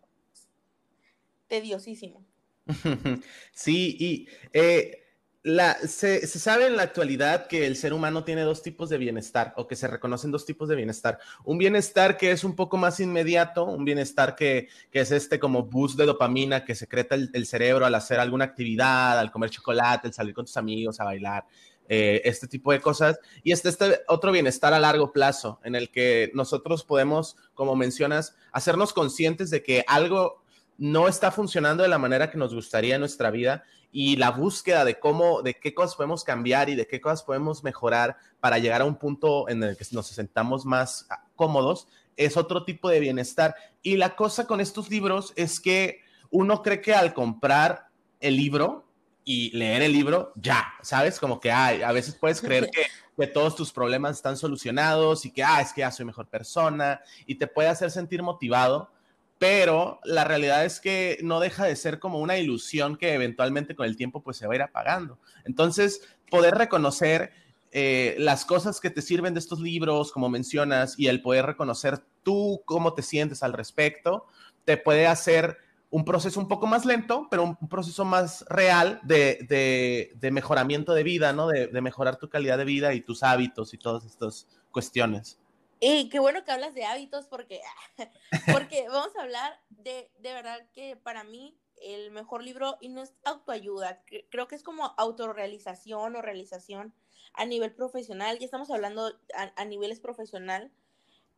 Tediosísimo. 1.48 2.26
Sí, 3.54 3.96
y 4.00 4.28
eh, 4.54 5.04
la, 5.44 5.76
se, 5.76 6.26
sabe 6.28 6.68
en 6.68 6.76
la 6.76 6.84
actualidad 6.84 7.48
que 7.48 7.68
el 7.68 7.76
ser 7.76 7.94
humano 7.94 8.24
tiene 8.24 8.42
dos 8.42 8.64
tipos 8.64 8.90
de 8.90 8.98
bienestar 8.98 9.54
o 9.58 9.68
que 9.68 9.76
se 9.76 9.88
reconocen 9.88 10.32
dos 10.32 10.46
tipos 10.46 10.68
de 10.68 10.76
bienestar. 10.76 11.20
Un 11.44 11.58
bienestar 11.58 12.18
que 12.18 12.32
es 12.32 12.44
un 12.44 12.56
poco 12.56 12.78
más 12.78 13.00
inmediato, 13.00 13.64
un 13.64 13.86
bienestar 13.86 14.36
que, 14.36 14.68
es 14.92 15.12
este 15.12 15.40
como 15.40 15.64
boost 15.64 15.98
de 15.98 16.06
dopamina 16.06 16.66
que 16.66 16.76
secreta 16.76 17.16
el, 17.16 17.30
el, 17.34 17.46
cerebro 17.46 17.86
al 17.86 17.96
hacer 17.96 18.20
alguna 18.20 18.46
actividad, 18.46 19.20
al 19.20 19.32
comer 19.32 19.52
chocolate, 19.52 20.08
al 20.08 20.14
salir 20.14 20.34
con 20.34 20.46
tus 20.46 20.58
amigos, 20.58 21.00
a 21.00 21.06
bailar, 21.06 21.46
eh, 21.88 22.24
este 22.26 22.48
tipo 22.48 22.72
de 22.72 22.82
cosas. 22.82 23.20
Y 23.44 23.52
este, 23.52 23.70
este 23.70 24.02
otro 24.08 24.32
bienestar 24.32 24.74
a 24.74 24.80
largo 24.80 25.12
plazo 25.12 25.60
en 25.64 25.76
el 25.76 25.92
que 25.92 26.32
nosotros 26.34 26.84
podemos, 26.84 27.38
como 27.54 27.76
mencionas, 27.76 28.36
hacernos 28.52 28.94
conscientes 28.94 29.52
de 29.52 29.62
que 29.62 29.84
algo 29.88 30.44
no 30.78 31.08
está 31.08 31.32
funcionando 31.32 31.84
de 31.84 31.90
la 31.90 31.98
manera 31.98 32.30
que 32.30 32.38
nos 32.38 32.54
gustaría 32.54 32.96
en 32.96 33.02
nuestra 33.02 33.32
vida 33.32 33.64
y 33.92 34.18
la 34.18 34.32
búsqueda 34.32 34.84
de 34.84 35.00
cómo, 35.00 35.42
de 35.42 35.54
qué 35.54 35.74
cosas 35.74 35.96
podemos 35.96 36.24
cambiar 36.24 36.70
y 36.70 36.76
de 36.76 36.86
qué 36.86 37.00
cosas 37.00 37.24
podemos 37.24 37.64
mejorar 37.64 38.18
para 38.42 38.60
llegar 38.60 38.82
a 38.82 38.86
un 38.86 38.98
punto 38.98 39.48
en 39.48 39.64
el 39.64 39.78
que 39.78 39.86
nos 39.92 40.08
sentamos 40.08 40.66
más 40.66 41.08
cómodos, 41.36 41.88
es 42.18 42.36
otro 42.36 42.66
tipo 42.66 42.90
de 42.90 43.00
bienestar. 43.00 43.56
Y 43.82 43.96
la 43.96 44.16
cosa 44.16 44.48
con 44.48 44.60
estos 44.60 44.90
libros 44.90 45.32
es 45.38 45.62
que 45.62 46.02
uno 46.30 46.62
cree 46.62 46.82
que 46.82 46.94
al 46.94 47.14
comprar 47.14 47.88
el 48.20 48.36
libro 48.36 48.86
y 49.24 49.56
leer 49.58 49.82
el 49.82 49.94
libro, 49.94 50.34
ya, 50.36 50.74
¿sabes? 50.82 51.18
Como 51.18 51.40
que 51.40 51.52
ay, 51.52 51.82
a 51.82 51.94
veces 51.94 52.16
puedes 52.16 52.42
creer 52.42 52.70
que, 52.72 52.84
que 53.18 53.28
todos 53.28 53.56
tus 53.56 53.72
problemas 53.72 54.18
están 54.18 54.36
solucionados 54.36 55.26
y 55.26 55.32
que, 55.32 55.42
ah, 55.42 55.62
es 55.62 55.72
que 55.72 55.82
ya 55.82 55.92
soy 55.92 56.06
mejor 56.06 56.28
persona 56.28 57.00
y 57.26 57.36
te 57.36 57.48
puede 57.48 57.70
hacer 57.70 57.90
sentir 57.92 58.22
motivado 58.22 58.92
pero 59.38 60.00
la 60.04 60.24
realidad 60.24 60.66
es 60.66 60.80
que 60.80 61.18
no 61.22 61.40
deja 61.40 61.66
de 61.66 61.76
ser 61.76 62.00
como 62.00 62.20
una 62.20 62.38
ilusión 62.38 62.96
que 62.96 63.14
eventualmente 63.14 63.76
con 63.76 63.86
el 63.86 63.98
tiempo 63.98 64.24
pues 64.24 64.38
se 64.38 64.48
va 64.48 64.54
a 64.54 64.56
ir 64.56 64.62
apagando. 64.62 65.20
Entonces, 65.44 66.02
poder 66.30 66.56
reconocer 66.56 67.32
eh, 67.72 68.16
las 68.18 68.46
cosas 68.46 68.80
que 68.80 68.90
te 68.90 69.02
sirven 69.02 69.34
de 69.34 69.42
estos 69.42 69.60
libros, 69.60 70.12
como 70.12 70.30
mencionas, 70.30 70.98
y 70.98 71.08
el 71.08 71.22
poder 71.22 71.46
reconocer 71.46 72.00
tú 72.24 72.62
cómo 72.66 72.94
te 72.94 73.02
sientes 73.02 73.44
al 73.44 73.54
respecto, 73.54 74.28
te 74.64 74.78
puede 74.78 75.08
hacer 75.08 75.58
un 75.90 76.06
proceso 76.06 76.40
un 76.40 76.48
poco 76.48 76.68
más 76.68 76.86
lento, 76.86 77.28
pero 77.30 77.44
un, 77.44 77.70
proceso 77.70 78.06
más 78.06 78.46
real 78.50 79.02
de, 79.04 80.18
mejoramiento 80.32 80.94
de 80.94 81.04
vida, 81.04 81.34
¿no? 81.34 81.48
De, 81.48 81.68
de 81.68 81.82
mejorar 81.82 82.18
tu 82.18 82.30
calidad 82.30 82.58
de 82.58 82.66
vida 82.66 82.94
y 82.94 83.02
tus 83.02 83.24
hábitos 83.24 83.74
y 83.74 83.78
todas 83.78 84.06
estas 84.06 84.48
cuestiones. 84.72 85.38
Y 85.80 86.10
qué 86.10 86.20
bueno 86.20 86.44
que 86.44 86.52
hablas 86.52 86.74
de 86.74 86.86
hábitos 86.86 87.28
porque, 87.28 87.62
porque 88.52 88.88
vamos 88.88 89.16
a 89.18 89.22
hablar 89.22 89.60
de, 89.70 90.12
de 90.20 90.34
verdad 90.34 90.68
que 90.74 90.96
para 90.96 91.24
mí 91.24 91.58
el 91.82 92.12
mejor 92.12 92.44
libro, 92.44 92.78
y 92.82 92.90
no 92.90 93.02
es 93.02 93.14
autoayuda, 93.24 94.04
creo 94.30 94.48
que 94.48 94.56
es 94.56 94.64
como 94.64 94.94
autorrealización 94.98 96.16
o 96.16 96.22
realización 96.22 96.94
a 97.34 97.46
nivel 97.46 97.74
profesional, 97.74 98.40
ya 98.40 98.46
estamos 98.46 98.72
hablando 98.72 99.12
a, 99.56 99.66
niveles 99.66 100.00
profesional. 100.00 100.72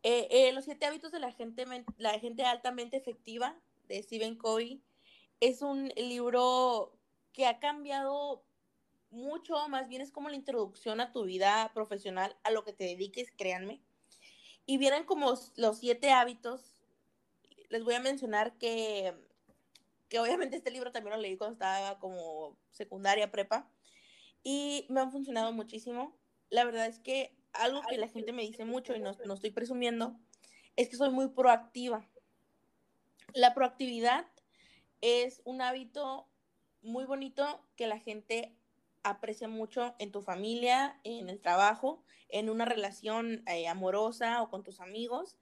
Eh, 0.03 0.27
eh, 0.29 0.53
los 0.53 0.65
siete 0.65 0.85
hábitos 0.85 1.11
de 1.11 1.19
la 1.19 1.31
gente, 1.31 1.65
la 1.97 2.19
gente 2.19 2.45
altamente 2.45 2.97
efectiva 2.97 3.57
de 3.87 4.01
Stephen 4.03 4.35
Covey 4.35 4.81
es 5.39 5.61
un 5.61 5.89
libro 5.95 6.93
que 7.33 7.47
ha 7.47 7.59
cambiado 7.59 8.43
mucho, 9.09 9.67
más 9.69 9.87
bien 9.87 10.01
es 10.01 10.11
como 10.11 10.29
la 10.29 10.35
introducción 10.35 10.99
a 10.99 11.11
tu 11.11 11.23
vida 11.23 11.71
profesional, 11.73 12.35
a 12.43 12.51
lo 12.51 12.63
que 12.63 12.73
te 12.73 12.83
dediques, 12.83 13.31
créanme. 13.35 13.81
Y 14.67 14.77
vienen 14.77 15.05
como 15.05 15.33
los 15.55 15.79
siete 15.79 16.11
hábitos. 16.11 16.61
Les 17.69 17.83
voy 17.83 17.95
a 17.95 17.99
mencionar 17.99 18.55
que, 18.59 19.15
que 20.09 20.19
obviamente 20.19 20.57
este 20.57 20.69
libro 20.69 20.91
también 20.91 21.15
lo 21.15 21.21
leí 21.21 21.37
cuando 21.37 21.53
estaba 21.53 21.97
como 21.97 22.55
secundaria, 22.71 23.31
prepa. 23.31 23.67
Y 24.43 24.85
me 24.89 24.99
han 25.01 25.11
funcionado 25.11 25.51
muchísimo. 25.51 26.15
La 26.51 26.63
verdad 26.63 26.85
es 26.85 26.99
que 26.99 27.35
algo 27.53 27.81
que 27.89 27.97
la 27.97 28.07
gente 28.07 28.31
me 28.31 28.43
dice 28.43 28.65
mucho 28.65 28.95
y 28.95 28.99
no, 28.99 29.17
no 29.25 29.33
estoy 29.33 29.49
presumiendo 29.49 30.15
es 30.75 30.89
que 30.89 30.95
soy 30.95 31.09
muy 31.09 31.29
proactiva. 31.29 32.07
La 33.33 33.53
proactividad 33.53 34.27
es 35.01 35.41
un 35.43 35.61
hábito 35.61 36.27
muy 36.81 37.05
bonito 37.05 37.65
que 37.75 37.87
la 37.87 37.99
gente 37.99 38.56
aprecia 39.09 39.47
mucho 39.47 39.95
en 39.99 40.11
tu 40.11 40.21
familia, 40.21 40.99
en 41.03 41.29
el 41.29 41.39
trabajo, 41.39 42.03
en 42.29 42.49
una 42.49 42.65
relación 42.65 43.43
eh, 43.47 43.67
amorosa 43.67 44.41
o 44.41 44.49
con 44.49 44.63
tus 44.63 44.79
amigos. 44.79 45.37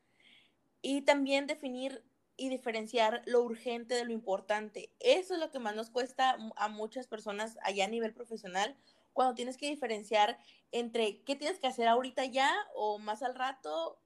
Y 0.82 1.02
también 1.02 1.48
definir 1.48 2.04
y 2.38 2.50
diferenciar 2.50 3.22
lo 3.26 3.42
urgente 3.42 3.96
de 3.96 4.06
lo 4.06 4.12
importante. 4.12 4.92
Eso 5.00 5.36
es 5.36 5.40
lo 5.40 5.52
que 5.52 5.60
más 5.60 5.76
nos 5.76 5.90
cuesta 5.90 6.38
a 6.56 6.68
muchas 6.68 7.08
personas 7.08 7.58
allá 7.64 7.86
a 7.86 7.90
nivel 7.90 8.14
profesional, 8.14 8.76
cuando 9.14 9.36
tienes 9.36 9.58
que 9.58 9.70
diferenciar 9.70 10.38
entre 10.72 11.22
qué 11.24 11.36
tienes 11.36 11.60
que 11.60 11.68
hacer 11.68 11.88
ahorita 11.88 12.26
ya 12.26 12.54
o 12.76 13.00
más 13.00 13.24
al 13.24 13.36
rato. 13.36 13.98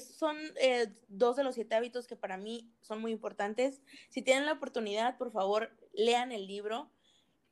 son 0.00 0.36
eh, 0.60 0.88
dos 1.06 1.36
de 1.36 1.44
los 1.44 1.54
siete 1.54 1.76
hábitos 1.76 2.08
que 2.08 2.16
para 2.16 2.36
mí 2.36 2.68
son 2.80 3.00
muy 3.00 3.12
importantes. 3.12 3.82
Si 4.08 4.22
tienen 4.22 4.46
la 4.46 4.54
oportunidad, 4.54 5.16
por 5.16 5.30
favor, 5.30 5.70
lean 5.92 6.32
el 6.32 6.48
libro. 6.48 6.90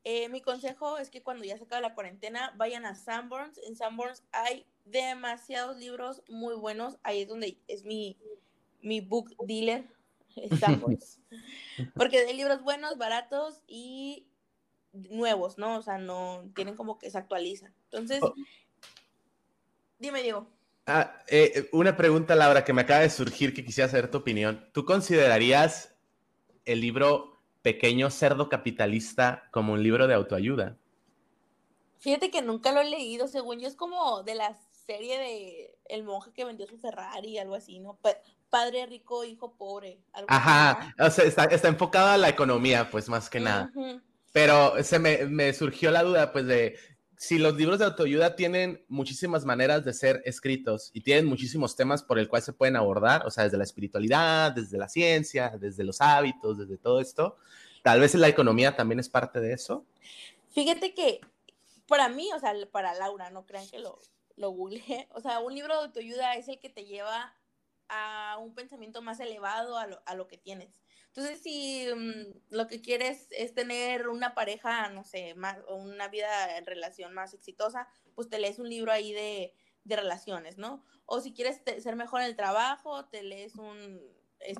Eh, 0.04 0.28
mi 0.28 0.42
consejo 0.42 0.98
es 0.98 1.08
que 1.08 1.22
cuando 1.22 1.44
ya 1.44 1.56
se 1.56 1.64
acabe 1.64 1.80
la 1.80 1.94
cuarentena, 1.94 2.52
vayan 2.56 2.84
a 2.84 2.94
Sanborns. 2.94 3.58
En 3.66 3.74
Sanborns 3.74 4.22
hay 4.32 4.66
demasiados 4.84 5.78
libros 5.78 6.22
muy 6.28 6.54
buenos. 6.54 6.98
Ahí 7.02 7.22
es 7.22 7.28
donde 7.28 7.56
es 7.68 7.84
mi, 7.84 8.18
mi 8.82 9.00
book 9.00 9.34
dealer, 9.46 9.86
Sanborns. 10.60 11.20
Porque 11.96 12.18
hay 12.18 12.36
libros 12.36 12.62
buenos, 12.62 12.98
baratos 12.98 13.62
y 13.66 14.26
nuevos, 14.92 15.56
¿no? 15.56 15.78
O 15.78 15.82
sea, 15.82 15.96
no 15.96 16.50
tienen 16.54 16.76
como 16.76 16.98
que 16.98 17.10
se 17.10 17.16
actualizan. 17.16 17.74
Entonces, 17.84 18.20
oh. 18.22 18.34
dime, 19.98 20.22
Diego. 20.22 20.46
Ah, 20.86 21.18
eh, 21.28 21.70
una 21.72 21.96
pregunta, 21.96 22.34
Laura, 22.34 22.62
que 22.62 22.74
me 22.74 22.82
acaba 22.82 23.00
de 23.00 23.08
surgir 23.08 23.54
que 23.54 23.64
quisiera 23.64 23.88
saber 23.88 24.10
tu 24.10 24.18
opinión. 24.18 24.68
¿Tú 24.72 24.84
considerarías 24.84 25.94
el 26.66 26.82
libro 26.82 27.33
Pequeño 27.64 28.10
Cerdo 28.10 28.50
Capitalista 28.50 29.48
como 29.50 29.72
un 29.72 29.82
libro 29.82 30.06
de 30.06 30.12
autoayuda. 30.12 30.76
Fíjate 31.98 32.30
que 32.30 32.42
nunca 32.42 32.72
lo 32.72 32.82
he 32.82 32.90
leído, 32.90 33.26
según 33.26 33.58
yo 33.58 33.66
es 33.66 33.74
como 33.74 34.22
de 34.22 34.34
la 34.34 34.54
serie 34.86 35.18
de 35.18 35.74
El 35.86 36.04
monje 36.04 36.30
que 36.34 36.44
vendió 36.44 36.66
su 36.66 36.76
Ferrari, 36.76 37.38
algo 37.38 37.54
así, 37.54 37.80
¿no? 37.80 37.98
padre 38.50 38.84
rico, 38.84 39.24
hijo 39.24 39.56
pobre. 39.56 39.98
Ajá, 40.28 40.94
o 40.98 41.08
sea, 41.08 41.24
está, 41.24 41.44
está, 41.44 41.68
enfocado 41.68 42.10
a 42.10 42.18
la 42.18 42.28
economía, 42.28 42.90
pues 42.90 43.08
más 43.08 43.30
que 43.30 43.40
nada. 43.40 43.72
Pero 44.34 44.74
se 44.84 44.98
me, 44.98 45.24
me, 45.24 45.54
surgió 45.54 45.90
la 45.90 46.02
duda, 46.02 46.32
pues, 46.32 46.46
de 46.46 46.76
si 47.16 47.38
los 47.38 47.54
libros 47.56 47.78
de 47.78 47.84
autoayuda 47.86 48.36
tienen 48.36 48.84
muchísimas 48.88 49.44
maneras 49.44 49.84
de 49.84 49.92
ser 49.92 50.22
escritos 50.24 50.90
y 50.92 51.02
tienen 51.02 51.26
muchísimos 51.26 51.76
temas 51.76 52.02
por 52.02 52.18
el 52.18 52.28
cual 52.28 52.42
se 52.42 52.52
pueden 52.52 52.76
abordar, 52.76 53.26
o 53.26 53.30
sea, 53.30 53.44
desde 53.44 53.56
la 53.56 53.64
espiritualidad, 53.64 54.52
desde 54.52 54.78
la 54.78 54.88
ciencia, 54.88 55.50
desde 55.58 55.84
los 55.84 56.00
hábitos, 56.00 56.58
desde 56.58 56.76
todo 56.76 57.00
esto, 57.00 57.36
tal 57.82 58.00
vez 58.00 58.14
la 58.14 58.28
economía 58.28 58.76
también 58.76 59.00
es 59.00 59.08
parte 59.08 59.40
de 59.40 59.52
eso. 59.52 59.84
Fíjate 60.50 60.94
que 60.94 61.20
para 61.86 62.08
mí, 62.08 62.30
o 62.34 62.40
sea, 62.40 62.54
para 62.70 62.94
Laura, 62.94 63.30
no 63.30 63.46
crean 63.46 63.68
que 63.68 63.78
lo, 63.78 64.00
lo 64.36 64.50
o 64.50 65.20
sea, 65.20 65.40
un 65.40 65.54
libro 65.54 65.74
de 65.74 65.84
autoayuda 65.84 66.34
es 66.34 66.48
el 66.48 66.58
que 66.58 66.70
te 66.70 66.84
lleva 66.84 67.34
a 67.88 68.38
un 68.40 68.54
pensamiento 68.54 69.02
más 69.02 69.20
elevado 69.20 69.78
a 69.78 69.86
lo, 69.86 70.02
a 70.06 70.14
lo 70.14 70.26
que 70.26 70.38
tienes. 70.38 70.83
Entonces, 71.16 71.40
si 71.42 71.86
mm, 71.94 72.54
lo 72.56 72.66
que 72.66 72.80
quieres 72.80 73.28
es 73.30 73.54
tener 73.54 74.08
una 74.08 74.34
pareja, 74.34 74.88
no 74.88 75.04
sé, 75.04 75.34
más, 75.36 75.58
o 75.68 75.76
una 75.76 76.08
vida 76.08 76.58
en 76.58 76.66
relación 76.66 77.14
más 77.14 77.34
exitosa, 77.34 77.86
pues 78.16 78.28
te 78.28 78.40
lees 78.40 78.58
un 78.58 78.68
libro 78.68 78.90
ahí 78.90 79.12
de, 79.12 79.54
de 79.84 79.96
relaciones, 79.96 80.58
¿no? 80.58 80.84
O 81.06 81.20
si 81.20 81.32
quieres 81.32 81.60
ser 81.80 81.94
mejor 81.94 82.20
en 82.22 82.26
el 82.26 82.34
trabajo, 82.34 83.04
te 83.04 83.22
lees 83.22 83.54
un, 83.54 84.00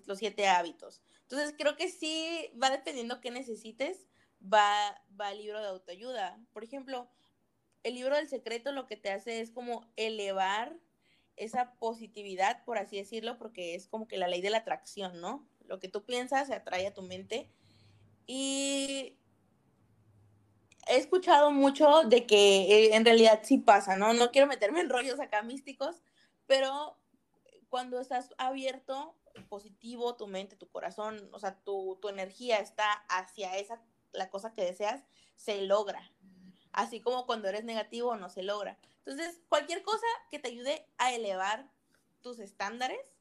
los 0.06 0.18
siete 0.18 0.46
hábitos. 0.46 1.02
Entonces, 1.22 1.56
creo 1.58 1.74
que 1.74 1.88
sí 1.88 2.48
va 2.62 2.70
dependiendo 2.70 3.20
qué 3.20 3.32
necesites, 3.32 4.06
va, 4.40 5.02
va 5.20 5.32
el 5.32 5.38
libro 5.38 5.60
de 5.60 5.66
autoayuda. 5.66 6.38
Por 6.52 6.62
ejemplo, 6.62 7.10
el 7.82 7.94
libro 7.94 8.14
del 8.14 8.28
secreto 8.28 8.70
lo 8.70 8.86
que 8.86 8.96
te 8.96 9.10
hace 9.10 9.40
es 9.40 9.50
como 9.50 9.90
elevar 9.96 10.78
esa 11.34 11.74
positividad, 11.80 12.64
por 12.64 12.78
así 12.78 12.96
decirlo, 12.96 13.38
porque 13.38 13.74
es 13.74 13.88
como 13.88 14.06
que 14.06 14.18
la 14.18 14.28
ley 14.28 14.40
de 14.40 14.50
la 14.50 14.58
atracción, 14.58 15.20
¿no? 15.20 15.48
Lo 15.66 15.80
que 15.80 15.88
tú 15.88 16.04
piensas 16.04 16.48
se 16.48 16.54
atrae 16.54 16.86
a 16.86 16.94
tu 16.94 17.02
mente. 17.02 17.50
Y 18.26 19.18
he 20.88 20.96
escuchado 20.96 21.50
mucho 21.50 22.02
de 22.04 22.26
que 22.26 22.62
eh, 22.62 22.96
en 22.96 23.04
realidad 23.04 23.40
sí 23.42 23.58
pasa, 23.58 23.96
¿no? 23.96 24.12
No 24.12 24.30
quiero 24.30 24.46
meterme 24.46 24.80
en 24.80 24.90
rollos 24.90 25.20
acá 25.20 25.42
místicos, 25.42 26.02
pero 26.46 26.98
cuando 27.68 28.00
estás 28.00 28.34
abierto, 28.38 29.16
positivo, 29.48 30.16
tu 30.16 30.26
mente, 30.26 30.56
tu 30.56 30.68
corazón, 30.68 31.28
o 31.32 31.38
sea, 31.38 31.56
tu, 31.64 31.98
tu 32.00 32.08
energía 32.08 32.58
está 32.58 32.92
hacia 33.08 33.56
esa, 33.56 33.82
la 34.12 34.30
cosa 34.30 34.54
que 34.54 34.62
deseas, 34.62 35.04
se 35.34 35.62
logra. 35.62 36.10
Así 36.72 37.00
como 37.00 37.26
cuando 37.26 37.48
eres 37.48 37.64
negativo 37.64 38.16
no 38.16 38.28
se 38.28 38.42
logra. 38.42 38.78
Entonces, 38.98 39.40
cualquier 39.48 39.82
cosa 39.82 40.06
que 40.30 40.38
te 40.38 40.48
ayude 40.48 40.86
a 40.98 41.12
elevar 41.12 41.70
tus 42.20 42.38
estándares, 42.38 43.13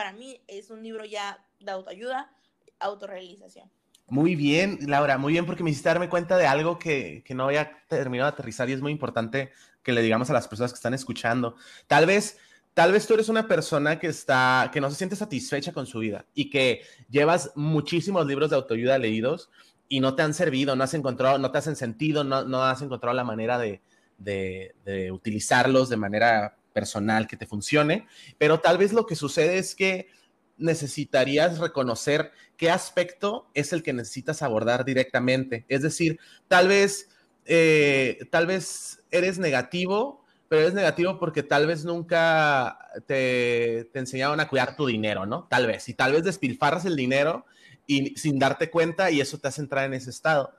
para 0.00 0.14
mí 0.14 0.40
es 0.48 0.70
un 0.70 0.82
libro 0.82 1.04
ya 1.04 1.44
de 1.58 1.72
autoayuda, 1.72 2.32
autorrealización. 2.78 3.70
Muy 4.08 4.34
bien, 4.34 4.78
Laura, 4.86 5.18
muy 5.18 5.34
bien, 5.34 5.44
porque 5.44 5.62
me 5.62 5.68
hiciste 5.68 5.90
darme 5.90 6.08
cuenta 6.08 6.38
de 6.38 6.46
algo 6.46 6.78
que, 6.78 7.22
que 7.22 7.34
no 7.34 7.44
había 7.44 7.70
terminado 7.86 8.30
de 8.30 8.32
aterrizar 8.32 8.70
y 8.70 8.72
es 8.72 8.80
muy 8.80 8.92
importante 8.92 9.50
que 9.82 9.92
le 9.92 10.00
digamos 10.00 10.30
a 10.30 10.32
las 10.32 10.48
personas 10.48 10.72
que 10.72 10.76
están 10.76 10.94
escuchando. 10.94 11.54
Tal 11.86 12.06
vez 12.06 12.38
tal 12.72 12.92
vez 12.92 13.06
tú 13.06 13.12
eres 13.12 13.28
una 13.28 13.46
persona 13.46 13.98
que 13.98 14.06
está, 14.06 14.70
que 14.72 14.80
no 14.80 14.88
se 14.88 14.96
siente 14.96 15.16
satisfecha 15.16 15.74
con 15.74 15.84
su 15.84 15.98
vida 15.98 16.24
y 16.32 16.48
que 16.48 16.80
llevas 17.10 17.52
muchísimos 17.54 18.26
libros 18.26 18.48
de 18.48 18.56
autoayuda 18.56 18.96
leídos 18.96 19.50
y 19.86 20.00
no 20.00 20.14
te 20.14 20.22
han 20.22 20.32
servido, 20.32 20.76
no 20.76 20.84
has 20.84 20.94
encontrado, 20.94 21.36
no 21.36 21.50
te 21.50 21.58
hacen 21.58 21.76
sentido, 21.76 22.24
no, 22.24 22.44
no 22.44 22.64
has 22.64 22.80
encontrado 22.80 23.14
la 23.14 23.24
manera 23.24 23.58
de, 23.58 23.82
de, 24.16 24.74
de, 24.82 25.12
utilizarlos 25.12 25.90
de 25.90 25.98
manera 25.98 26.56
personal 26.72 27.26
que 27.26 27.36
te 27.36 27.46
funcione, 27.46 28.06
pero 28.38 28.60
tal 28.60 28.78
vez 28.78 28.92
lo 28.92 29.06
que 29.06 29.16
sucede 29.16 29.58
es 29.58 29.74
que 29.74 30.08
necesitarías 30.56 31.58
reconocer 31.58 32.32
qué 32.56 32.70
aspecto 32.70 33.50
es 33.54 33.72
el 33.72 33.82
que 33.82 33.92
necesitas 33.92 34.42
abordar 34.42 34.84
directamente. 34.84 35.64
Es 35.68 35.82
decir, 35.82 36.18
tal 36.48 36.68
vez, 36.68 37.08
eh, 37.46 38.18
tal 38.30 38.46
vez 38.46 39.02
eres 39.10 39.38
negativo 39.38 40.20
pero 40.50 40.66
es 40.66 40.74
negativo 40.74 41.16
porque 41.20 41.44
tal 41.44 41.68
vez 41.68 41.84
nunca 41.84 42.76
te, 43.06 43.88
te, 43.92 43.98
enseñaron 44.00 44.40
a 44.40 44.48
cuidar 44.48 44.74
tu 44.74 44.84
dinero, 44.84 45.24
¿no? 45.24 45.44
Tal 45.44 45.68
vez. 45.68 45.88
Y 45.88 45.94
tal 45.94 46.10
vez 46.10 46.24
despilfarras 46.24 46.84
el 46.86 46.96
dinero 46.96 47.46
y 47.86 48.16
sin 48.16 48.40
darte 48.40 48.68
cuenta 48.68 49.12
y 49.12 49.20
eso 49.20 49.38
te 49.38 49.46
hace 49.46 49.60
entrar 49.60 49.84
en 49.84 49.94
ese 49.94 50.10
estado. 50.10 50.52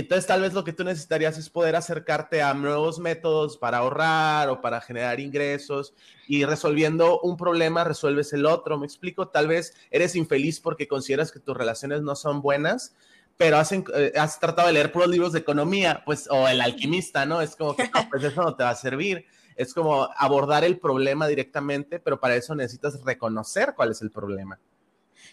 Entonces 0.00 0.26
tal 0.26 0.42
vez 0.42 0.52
lo 0.52 0.64
que 0.64 0.72
tú 0.72 0.84
necesitarías 0.84 1.38
es 1.38 1.48
poder 1.48 1.76
acercarte 1.76 2.42
a 2.42 2.52
nuevos 2.54 2.98
métodos 2.98 3.56
para 3.56 3.78
ahorrar 3.78 4.48
o 4.48 4.60
para 4.60 4.80
generar 4.80 5.20
ingresos 5.20 5.94
y 6.28 6.44
resolviendo 6.44 7.20
un 7.20 7.36
problema 7.36 7.84
resuelves 7.84 8.32
el 8.32 8.46
otro. 8.46 8.78
Me 8.78 8.86
explico, 8.86 9.28
tal 9.28 9.48
vez 9.48 9.74
eres 9.90 10.16
infeliz 10.16 10.60
porque 10.60 10.88
consideras 10.88 11.32
que 11.32 11.40
tus 11.40 11.56
relaciones 11.56 12.02
no 12.02 12.14
son 12.16 12.42
buenas 12.42 12.94
pero 13.36 13.58
eh, 13.60 14.12
has 14.16 14.40
tratado 14.40 14.68
de 14.68 14.74
leer 14.74 14.92
puros 14.92 15.08
libros 15.08 15.32
de 15.32 15.40
economía, 15.40 16.02
pues, 16.04 16.28
o 16.30 16.48
el 16.48 16.60
alquimista, 16.60 17.26
¿no? 17.26 17.42
Es 17.42 17.54
como 17.54 17.76
que, 17.76 17.84
no, 17.84 18.08
pues 18.10 18.24
eso 18.24 18.42
no 18.42 18.56
te 18.56 18.64
va 18.64 18.70
a 18.70 18.76
servir. 18.76 19.26
Es 19.56 19.74
como 19.74 20.08
abordar 20.16 20.64
el 20.64 20.78
problema 20.78 21.26
directamente, 21.26 21.98
pero 21.98 22.20
para 22.20 22.36
eso 22.36 22.54
necesitas 22.54 23.02
reconocer 23.04 23.74
cuál 23.76 23.90
es 23.90 24.02
el 24.02 24.10
problema. 24.10 24.58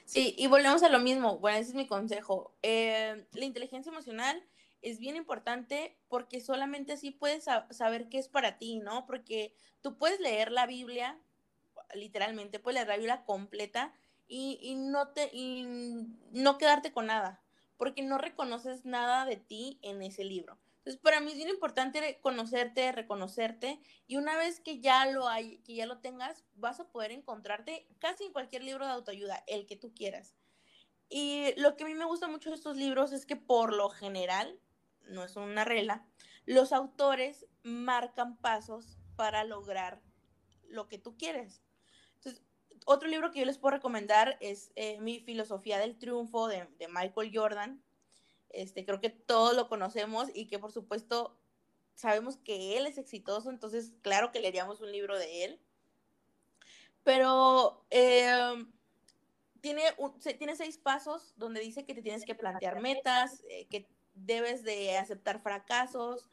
Sí, 0.05 0.35
y 0.37 0.47
volvemos 0.47 0.83
a 0.83 0.89
lo 0.89 0.99
mismo. 0.99 1.39
Bueno, 1.39 1.57
ese 1.57 1.69
es 1.69 1.75
mi 1.75 1.87
consejo. 1.87 2.53
Eh, 2.61 3.25
la 3.33 3.45
inteligencia 3.45 3.89
emocional 3.89 4.43
es 4.83 4.99
bien 4.99 5.15
importante 5.15 5.97
porque 6.07 6.41
solamente 6.41 6.93
así 6.93 7.11
puedes 7.11 7.45
saber 7.71 8.09
qué 8.09 8.19
es 8.19 8.27
para 8.27 8.57
ti, 8.57 8.79
¿no? 8.79 9.05
Porque 9.05 9.53
tú 9.81 9.97
puedes 9.97 10.19
leer 10.19 10.51
la 10.51 10.67
Biblia, 10.67 11.19
literalmente, 11.95 12.59
puedes 12.59 12.75
leer 12.75 12.87
la 12.87 12.97
Biblia 12.97 13.25
completa 13.25 13.93
y, 14.27 14.59
y 14.61 14.75
no, 14.75 15.09
te, 15.09 15.29
y 15.33 15.65
no 16.31 16.57
quedarte 16.57 16.91
con 16.91 17.07
nada 17.07 17.43
porque 17.83 18.01
no 18.01 18.17
reconoces 18.17 18.85
nada 18.85 19.25
de 19.25 19.35
ti 19.35 19.77
en 19.81 20.01
ese 20.03 20.23
libro. 20.23 20.57
Entonces, 20.77 21.01
para 21.01 21.19
mí 21.19 21.31
es 21.31 21.37
bien 21.37 21.49
importante 21.49 22.19
conocerte, 22.21 22.91
reconocerte, 22.91 23.79
y 24.07 24.17
una 24.17 24.37
vez 24.37 24.59
que 24.59 24.79
ya 24.79 25.05
lo 25.05 25.27
hay, 25.27 25.57
que 25.59 25.75
ya 25.75 25.85
lo 25.85 25.99
tengas, 25.99 26.43
vas 26.55 26.79
a 26.79 26.87
poder 26.87 27.11
encontrarte 27.11 27.85
casi 27.99 28.25
en 28.25 28.31
cualquier 28.31 28.63
libro 28.63 28.85
de 28.85 28.91
autoayuda, 28.91 29.43
el 29.47 29.65
que 29.65 29.75
tú 29.75 29.93
quieras. 29.93 30.35
Y 31.09 31.53
lo 31.57 31.75
que 31.75 31.83
a 31.83 31.87
mí 31.87 31.93
me 31.93 32.05
gusta 32.05 32.27
mucho 32.27 32.49
de 32.49 32.55
estos 32.55 32.75
libros 32.75 33.11
es 33.11 33.25
que 33.25 33.35
por 33.35 33.73
lo 33.73 33.89
general, 33.89 34.59
no 35.07 35.23
es 35.23 35.35
una 35.35 35.65
regla, 35.65 36.05
los 36.45 36.73
autores 36.73 37.45
marcan 37.63 38.37
pasos 38.37 38.97
para 39.15 39.43
lograr 39.43 40.01
lo 40.67 40.87
que 40.87 40.97
tú 40.97 41.17
quieres 41.17 41.63
otro 42.85 43.07
libro 43.07 43.31
que 43.31 43.39
yo 43.39 43.45
les 43.45 43.57
puedo 43.57 43.75
recomendar 43.75 44.37
es 44.39 44.71
eh, 44.75 44.99
Mi 44.99 45.19
filosofía 45.19 45.79
del 45.79 45.97
triunfo 45.97 46.47
de, 46.47 46.67
Michael 46.89 47.31
Jordan. 47.33 47.83
Este, 48.49 48.85
creo 48.85 48.99
que 48.99 49.09
todos 49.09 49.55
lo 49.55 49.67
conocemos 49.67 50.29
y 50.33 50.47
que 50.47 50.59
por 50.59 50.71
supuesto 50.71 51.39
sabemos 51.95 52.37
que 52.37 52.77
él 52.77 52.85
es 52.85 52.97
exitoso, 52.97 53.49
entonces 53.49 53.93
claro 54.01 54.31
que 54.31 54.39
leeríamos 54.39 54.81
un 54.81 54.91
libro 54.91 55.17
de 55.17 55.45
él. 55.45 55.61
Pero 57.03 57.85
em, 57.89 58.71
tiene, 59.59 59.83
tiene 60.37 60.55
seis 60.55 60.77
pasos 60.77 61.33
donde 61.35 61.61
dice 61.61 61.85
que 61.85 61.95
te 61.95 62.01
tienes 62.01 62.25
que 62.25 62.35
plantear 62.35 62.79
metas, 62.79 63.43
eh, 63.49 63.67
que 63.69 63.87
debes 64.13 64.63
de 64.63 64.97
aceptar 64.97 65.41
fracasos, 65.41 66.29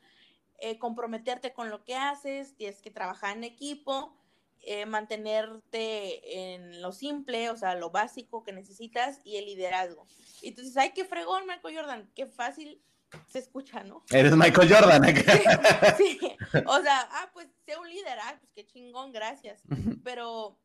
eh, 0.58 0.78
comprometerte 0.78 1.52
con 1.52 1.70
lo 1.70 1.84
que 1.84 1.96
haces, 1.96 2.56
tienes 2.56 2.82
que 2.82 2.90
trabajar 2.90 3.36
en 3.36 3.44
equipo 3.44 4.16
eh, 4.62 4.84
mantenerte 4.84 6.52
en 6.52 6.82
lo 6.82 6.92
simple, 6.92 7.48
o 7.48 7.56
sea, 7.56 7.74
lo 7.76 7.90
básico 7.90 8.44
que 8.44 8.52
necesitas 8.52 9.20
y 9.24 9.36
el 9.36 9.46
liderazgo. 9.46 10.06
Y 10.42 10.48
entonces, 10.48 10.76
ay, 10.76 10.92
qué 10.94 11.06
fregón, 11.06 11.46
Michael 11.46 11.76
Jordan, 11.76 12.10
qué 12.14 12.26
fácil 12.26 12.82
se 13.26 13.38
escucha, 13.38 13.82
¿no? 13.84 14.04
Eres 14.10 14.36
Michael 14.36 14.70
Jordan. 14.70 15.02
sí, 15.96 16.18
o 16.66 16.80
sea, 16.82 17.08
ah, 17.10 17.30
pues 17.32 17.48
sé 17.64 17.78
un 17.78 17.88
líder, 17.88 18.18
ah, 18.22 18.36
pues 18.38 18.52
qué 18.54 18.66
chingón, 18.66 19.12
gracias. 19.12 19.62
Pero 20.04 20.58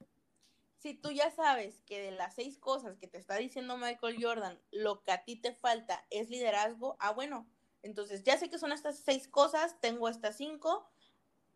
si 0.86 0.94
tú 0.94 1.10
ya 1.10 1.32
sabes 1.32 1.82
que 1.88 2.00
de 2.00 2.12
las 2.12 2.36
seis 2.36 2.60
cosas 2.60 2.96
que 3.00 3.08
te 3.08 3.18
está 3.18 3.38
diciendo 3.38 3.76
Michael 3.76 4.24
Jordan, 4.24 4.62
lo 4.70 5.02
que 5.02 5.12
a 5.12 5.24
ti 5.24 5.36
te 5.36 5.52
falta 5.52 6.06
es 6.12 6.30
liderazgo, 6.30 6.96
ah, 7.00 7.10
bueno, 7.10 7.50
entonces 7.82 8.22
ya 8.24 8.38
sé 8.38 8.52
que 8.52 8.60
son 8.60 8.72
estas 8.72 9.00
seis 9.00 9.28
cosas, 9.28 9.82
tengo 9.82 10.08
estas 10.10 10.38
cinco, 10.38 10.88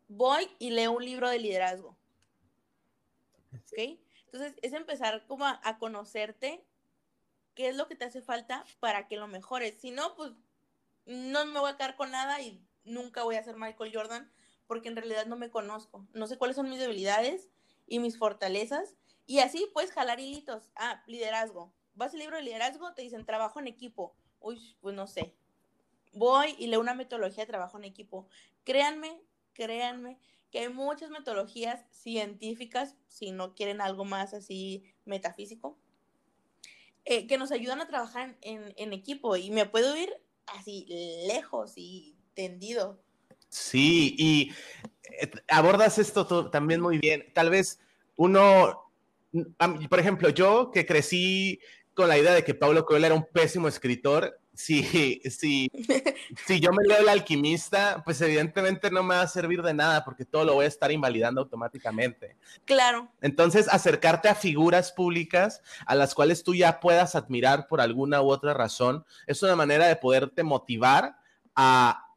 voy 0.08 0.50
y 0.58 0.72
leo 0.72 0.94
un 0.94 1.06
libro 1.06 1.30
de 1.30 1.38
liderazgo. 1.38 1.96
¿Ok? 3.54 4.00
Entonces 4.26 4.56
es 4.64 4.74
empezar 4.74 5.28
como 5.28 5.46
a, 5.46 5.78
conocerte 5.78 6.66
qué 7.54 7.68
es 7.70 7.76
lo 7.76 7.88
que 7.88 7.96
te 7.96 8.06
hace 8.06 8.24
falta 8.24 8.66
para 8.80 9.08
que 9.08 9.18
lo 9.18 9.28
mejores. 9.28 9.80
Si 9.80 9.92
no, 9.92 10.16
pues 10.16 10.32
no 11.06 11.46
me 11.46 11.60
voy 11.60 11.70
a 11.70 11.78
quedar 11.78 11.96
con 11.96 12.10
nada 12.10 12.42
y 12.42 12.66
nunca 12.84 13.22
voy 13.22 13.36
a 13.36 13.44
ser 13.44 13.58
Michael 13.58 13.92
Jordan 13.94 14.32
porque 14.66 14.90
en 14.90 14.96
realidad 14.96 15.28
no 15.28 15.36
me 15.36 15.52
conozco. 15.52 16.08
No 16.14 16.26
sé 16.26 16.40
cuáles 16.40 16.56
son 16.56 16.68
mis 16.68 16.80
debilidades 16.80 17.52
y 17.86 18.00
mis 18.00 18.18
fortalezas. 18.18 18.96
Y 19.30 19.42
así 19.42 19.70
puedes 19.76 19.92
jalar 19.92 20.20
hilitos. 20.20 20.72
Ah, 20.76 21.04
liderazgo. 21.06 21.72
Vas 21.94 22.14
al 22.14 22.20
libro 22.20 22.38
de 22.38 22.42
liderazgo, 22.42 22.96
te 22.96 23.04
dicen 23.04 23.28
trabajo 23.28 23.60
en 23.60 23.68
equipo. 23.68 24.16
Uy, 24.40 24.76
pues 24.82 24.96
no 24.96 25.06
sé. 25.06 25.36
Voy 26.14 26.56
y 26.58 26.66
leo 26.66 26.80
una 26.80 26.96
metodología 26.96 27.44
de 27.44 27.52
trabajo 27.52 27.78
en 27.78 27.84
equipo. 27.84 28.28
Créanme, 28.64 29.22
créanme 29.54 30.18
que 30.50 30.62
hay 30.62 30.70
muchas 30.70 31.12
metodologías 31.12 31.86
científicas, 31.92 32.96
si 33.08 33.30
no 33.30 33.54
quieren 33.54 33.82
algo 33.82 34.04
más 34.04 34.34
así 34.34 34.84
metafísico, 35.06 35.78
eh, 37.06 37.28
que 37.28 37.38
nos 37.38 37.52
ayudan 37.52 37.82
a 37.82 37.88
trabajar 37.88 38.36
en, 38.42 38.94
equipo 38.94 39.36
y 39.36 39.52
me 39.52 39.68
puedo 39.68 39.96
ir 39.96 40.12
así 40.48 40.88
lejos 41.28 41.74
y 41.76 42.18
tendido. 42.34 43.00
Sí, 43.50 44.16
y 44.18 44.52
eh, 45.22 45.30
abordas 45.50 46.00
esto 46.00 46.50
también 46.50 46.82
muy 46.82 46.98
bien. 46.98 47.32
Tal 47.36 47.52
vez 47.52 47.80
uno, 48.16 48.89
por 49.90 50.00
ejemplo, 50.00 50.30
yo 50.30 50.72
que 50.72 50.86
crecí 50.86 51.60
con 51.94 52.08
la 52.08 52.18
idea 52.18 52.34
de 52.34 52.44
que 52.44 52.54
Pablo 52.54 52.86
Coelho 52.86 53.08
era 53.08 53.16
un 53.16 53.26
pésimo 53.26 53.68
escritor, 53.68 54.40
si, 54.54 54.84
si, 55.30 55.70
si 56.46 56.60
yo 56.60 56.72
me 56.72 56.84
leo 56.84 57.00
El 57.00 57.10
alquimista, 57.10 58.02
pues 58.04 58.20
evidentemente 58.22 58.92
no 58.92 59.04
me 59.04 59.16
va 59.16 59.22
a 59.22 59.28
servir 59.28 59.62
de 59.62 59.74
nada 59.74 60.04
porque 60.04 60.26
todo 60.26 60.44
lo 60.44 60.56
voy 60.56 60.66
a 60.66 60.68
estar 60.68 60.92
invalidando 60.92 61.42
automáticamente. 61.42 62.36
Claro. 62.66 63.10
Entonces, 63.22 63.68
acercarte 63.70 64.28
a 64.28 64.36
figuras 64.36 64.92
públicas 64.92 65.62
a 65.86 65.96
las 65.96 66.14
cuales 66.14 66.44
tú 66.44 66.54
ya 66.54 66.80
puedas 66.80 67.16
admirar 67.16 67.68
por 67.68 67.80
alguna 67.80 68.22
u 68.22 68.30
otra 68.30 68.54
razón, 68.54 69.06
es 69.28 69.42
una 69.44 69.56
manera 69.56 69.88
de 69.88 69.96
poderte 69.96 70.44
motivar 70.44 71.16
a, 71.56 72.09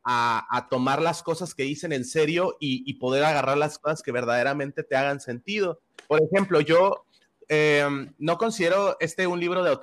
tomar 0.69 1.01
las 1.01 1.23
cosas 1.23 1.55
que 1.55 1.63
dicen 1.63 1.93
en 1.93 2.05
serio 2.05 2.57
y, 2.61 2.93
poder 2.95 3.25
agarrar 3.25 3.59
las 3.59 3.79
cosas 3.79 4.03
que 4.03 4.13
verdaderamente 4.13 4.83
te 4.83 4.97
hagan 4.97 5.21
sentido. 5.21 5.81
Por 6.09 6.21
ejemplo, 6.23 6.61
yo 6.61 7.05
em, 7.49 8.13
no 8.19 8.39
considero 8.39 8.97
este 9.01 9.27
un 9.27 9.41
libro 9.41 9.63
de 9.63 9.77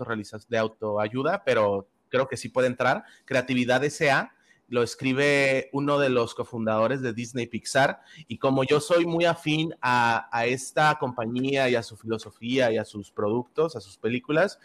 de 0.50 0.58
autoayuda, 0.58 1.44
pero 1.44 1.88
creo 2.10 2.28
que 2.28 2.38
sí 2.38 2.50
puede 2.50 2.68
entrar. 2.68 3.04
Creatividad 3.26 3.84
S.A. 3.84 4.34
Lo 4.68 4.84
escribe 4.84 5.70
uno 5.74 5.98
de 5.98 6.10
los 6.10 6.36
cofundadores 6.36 7.02
de 7.02 7.14
Disney 7.14 7.48
Pixar. 7.48 8.02
Y 8.28 8.38
como 8.38 8.64
yo 8.64 8.80
soy 8.80 9.06
muy 9.06 9.26
afín 9.26 9.74
a, 9.82 10.30
esta 10.46 10.96
compañía 11.00 11.70
y 11.70 11.76
a 11.76 11.82
su 11.82 11.98
filosofía 11.98 12.72
y 12.72 12.78
a 12.78 12.86
sus 12.86 13.12
productos, 13.12 13.76
a 13.76 13.82
sus 13.82 13.98
películas, 13.98 14.60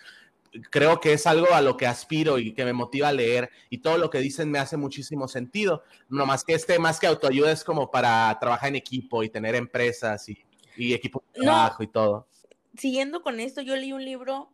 creo 0.70 1.00
que 1.00 1.12
es 1.12 1.26
algo 1.26 1.52
a 1.52 1.60
lo 1.60 1.76
que 1.76 1.86
aspiro 1.86 2.38
y 2.38 2.54
que 2.54 2.64
me 2.64 2.72
motiva 2.72 3.08
a 3.08 3.12
leer 3.12 3.50
y 3.70 3.78
todo 3.78 3.98
lo 3.98 4.10
que 4.10 4.18
dicen 4.18 4.50
me 4.50 4.58
hace 4.58 4.76
muchísimo 4.76 5.28
sentido. 5.28 5.82
No 6.08 6.26
más 6.26 6.44
que 6.44 6.54
este, 6.54 6.78
más 6.78 7.00
que 7.00 7.06
autoayuda 7.06 7.52
es 7.52 7.64
como 7.64 7.90
para 7.90 8.36
trabajar 8.40 8.68
en 8.68 8.76
equipo 8.76 9.22
y 9.22 9.28
tener 9.28 9.54
empresas 9.54 10.28
y, 10.28 10.38
equipo 10.76 11.22
de 11.34 11.42
trabajo 11.42 11.82
y 11.82 11.86
todo. 11.86 12.28
Siguiendo 12.76 13.22
con 13.22 13.40
esto, 13.40 13.60
yo 13.60 13.76
leí 13.76 13.92
un 13.92 14.04
libro 14.04 14.52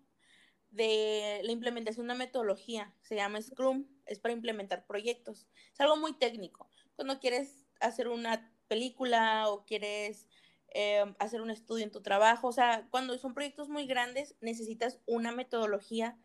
de 0.70 1.40
la 1.42 1.52
implementación 1.52 2.06
de 2.06 2.12
una 2.12 2.18
metodología, 2.18 2.92
se 3.02 3.16
llama 3.16 3.40
Scrum, 3.40 3.86
es 4.06 4.20
para 4.20 4.34
implementar 4.34 4.86
proyectos. 4.86 5.48
Es 5.72 5.80
algo 5.80 5.96
muy 5.96 6.12
técnico. 6.12 6.68
Cuando 6.94 7.18
quieres 7.18 7.66
hacer 7.80 8.08
una 8.08 8.52
película 8.68 9.48
o 9.48 9.64
quieres 9.64 10.28
eh, 10.72 11.04
hacer 11.18 11.40
un 11.40 11.50
estudio 11.50 11.84
en 11.84 11.90
tu 11.90 12.02
trabajo, 12.02 12.48
o 12.48 12.52
sea, 12.52 12.86
cuando 12.90 13.18
son 13.18 13.34
proyectos 13.34 13.68
muy 13.68 13.86
grandes, 13.86 14.36
necesitas 14.40 15.00
una 15.06 15.32
metodología 15.32 16.18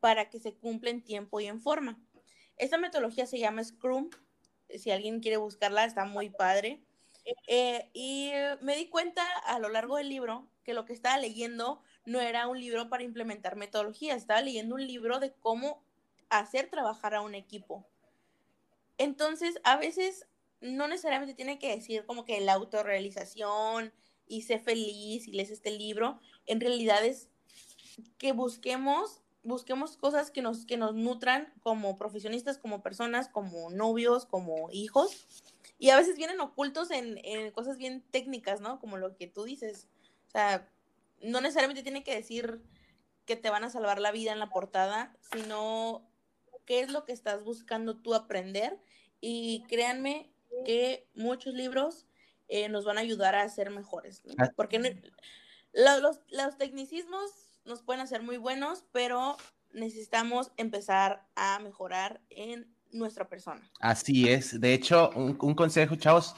para 0.00 0.28
que 0.28 0.40
se 0.40 0.54
cumpla 0.54 0.90
en 0.90 1.04
tiempo 1.04 1.40
y 1.40 1.46
en 1.46 1.60
forma. 1.60 2.00
Esta 2.56 2.78
metodología 2.78 3.26
se 3.26 3.38
llama 3.38 3.62
Scrum. 3.64 4.10
Si 4.68 4.90
alguien 4.90 5.20
quiere 5.20 5.36
buscarla, 5.36 5.84
está 5.84 6.04
muy 6.04 6.30
padre. 6.30 6.82
Eh, 7.46 7.90
y 7.92 8.32
me 8.60 8.76
di 8.76 8.88
cuenta 8.88 9.22
a 9.46 9.58
lo 9.58 9.68
largo 9.68 9.96
del 9.96 10.08
libro 10.08 10.48
que 10.64 10.74
lo 10.74 10.84
que 10.84 10.92
estaba 10.92 11.18
leyendo 11.18 11.82
no 12.04 12.20
era 12.20 12.48
un 12.48 12.58
libro 12.58 12.88
para 12.88 13.04
implementar 13.04 13.56
metodologías, 13.56 14.16
estaba 14.16 14.40
leyendo 14.40 14.74
un 14.74 14.86
libro 14.86 15.20
de 15.20 15.32
cómo 15.34 15.84
hacer 16.30 16.68
trabajar 16.68 17.14
a 17.14 17.20
un 17.20 17.34
equipo. 17.34 17.86
Entonces, 18.98 19.60
a 19.64 19.76
veces 19.76 20.26
no 20.62 20.88
necesariamente 20.88 21.34
tiene 21.34 21.58
que 21.58 21.74
decir 21.74 22.06
como 22.06 22.24
que 22.24 22.40
la 22.40 22.54
autorrealización 22.54 23.92
y 24.26 24.42
sé 24.42 24.58
feliz 24.58 25.28
y 25.28 25.32
lees 25.32 25.50
este 25.50 25.70
libro. 25.70 26.20
En 26.46 26.60
realidad 26.60 27.04
es 27.04 27.28
que 28.18 28.32
busquemos, 28.32 29.20
busquemos 29.42 29.96
cosas 29.96 30.30
que 30.30 30.40
nos, 30.40 30.64
que 30.64 30.76
nos 30.76 30.94
nutran 30.94 31.52
como 31.62 31.96
profesionistas, 31.96 32.58
como 32.58 32.82
personas, 32.82 33.28
como 33.28 33.70
novios, 33.70 34.24
como 34.24 34.70
hijos. 34.70 35.26
Y 35.78 35.90
a 35.90 35.96
veces 35.96 36.16
vienen 36.16 36.40
ocultos 36.40 36.90
en, 36.90 37.18
en 37.24 37.50
cosas 37.50 37.76
bien 37.76 38.02
técnicas, 38.10 38.60
¿no? 38.60 38.78
Como 38.78 38.96
lo 38.96 39.16
que 39.16 39.26
tú 39.26 39.44
dices. 39.44 39.88
O 40.28 40.30
sea, 40.30 40.68
no 41.20 41.40
necesariamente 41.40 41.82
tiene 41.82 42.04
que 42.04 42.14
decir 42.14 42.62
que 43.26 43.36
te 43.36 43.50
van 43.50 43.64
a 43.64 43.70
salvar 43.70 44.00
la 44.00 44.12
vida 44.12 44.32
en 44.32 44.38
la 44.38 44.48
portada, 44.48 45.16
sino 45.32 46.08
qué 46.64 46.80
es 46.80 46.90
lo 46.90 47.04
que 47.04 47.12
estás 47.12 47.42
buscando 47.44 47.96
tú 47.96 48.14
aprender. 48.14 48.78
Y 49.20 49.64
créanme 49.68 50.32
que 50.64 51.06
muchos 51.14 51.54
libros 51.54 52.06
eh, 52.48 52.68
nos 52.68 52.84
van 52.84 52.98
a 52.98 53.00
ayudar 53.00 53.34
a 53.34 53.48
ser 53.48 53.70
mejores. 53.70 54.22
Ah. 54.38 54.50
Porque 54.56 54.78
los, 55.72 56.20
los 56.30 56.58
tecnicismos 56.58 57.30
nos 57.64 57.82
pueden 57.82 58.02
hacer 58.02 58.22
muy 58.22 58.36
buenos, 58.36 58.84
pero 58.92 59.36
necesitamos 59.72 60.52
empezar 60.56 61.26
a 61.34 61.58
mejorar 61.60 62.20
en 62.30 62.72
nuestra 62.90 63.28
persona. 63.28 63.62
Así 63.80 64.28
es. 64.28 64.60
De 64.60 64.74
hecho, 64.74 65.10
un, 65.14 65.38
un 65.40 65.54
consejo, 65.54 65.96
chavos, 65.96 66.34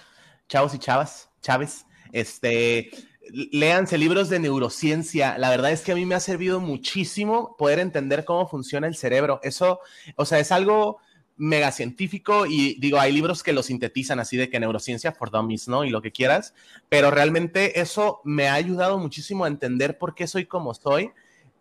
chavos 0.49 0.75
y 0.75 0.79
chavas, 0.79 1.31
chaves, 1.41 1.85
este, 2.13 2.91
léanse 3.31 3.99
libros 3.99 4.29
de 4.29 4.39
neurociencia. 4.39 5.39
La 5.39 5.51
verdad 5.51 5.73
es 5.73 5.83
que 5.83 5.93
a 5.93 5.95
mí 5.95 6.07
me 6.07 6.15
ha 6.15 6.21
servido 6.21 6.61
muchísimo 6.61 7.57
poder 7.57 7.79
entender 7.79 8.25
cómo 8.25 8.49
funciona 8.49 8.87
el 8.87 8.97
cerebro. 8.97 9.41
Eso, 9.43 9.81
o 10.17 10.25
sea, 10.25 10.39
es 10.39 10.53
algo 10.53 10.99
mega 11.37 11.73
científico 11.73 12.47
y 12.47 12.79
digo, 12.79 13.01
hay 13.01 13.13
libros 13.13 13.43
que 13.43 13.53
lo 13.53 13.63
sintetizan 13.63 14.21
así 14.21 14.37
de 14.37 14.49
que 14.49 14.61
neurociencia 14.61 15.13
for 15.13 15.31
dummies, 15.31 15.69
¿no? 15.69 15.85
Y 15.85 15.91
lo 15.91 16.01
que 16.01 16.13
quieras, 16.13 16.55
pero 16.89 17.11
realmente 17.11 17.81
eso 17.81 18.21
me 18.25 18.49
ha 18.49 18.55
ayudado 18.55 18.99
muchísimo 18.99 19.45
a 19.45 19.49
entender 19.49 19.99
por 19.99 20.15
qué 20.15 20.27
soy 20.27 20.47
como 20.47 20.75
soy 20.75 21.11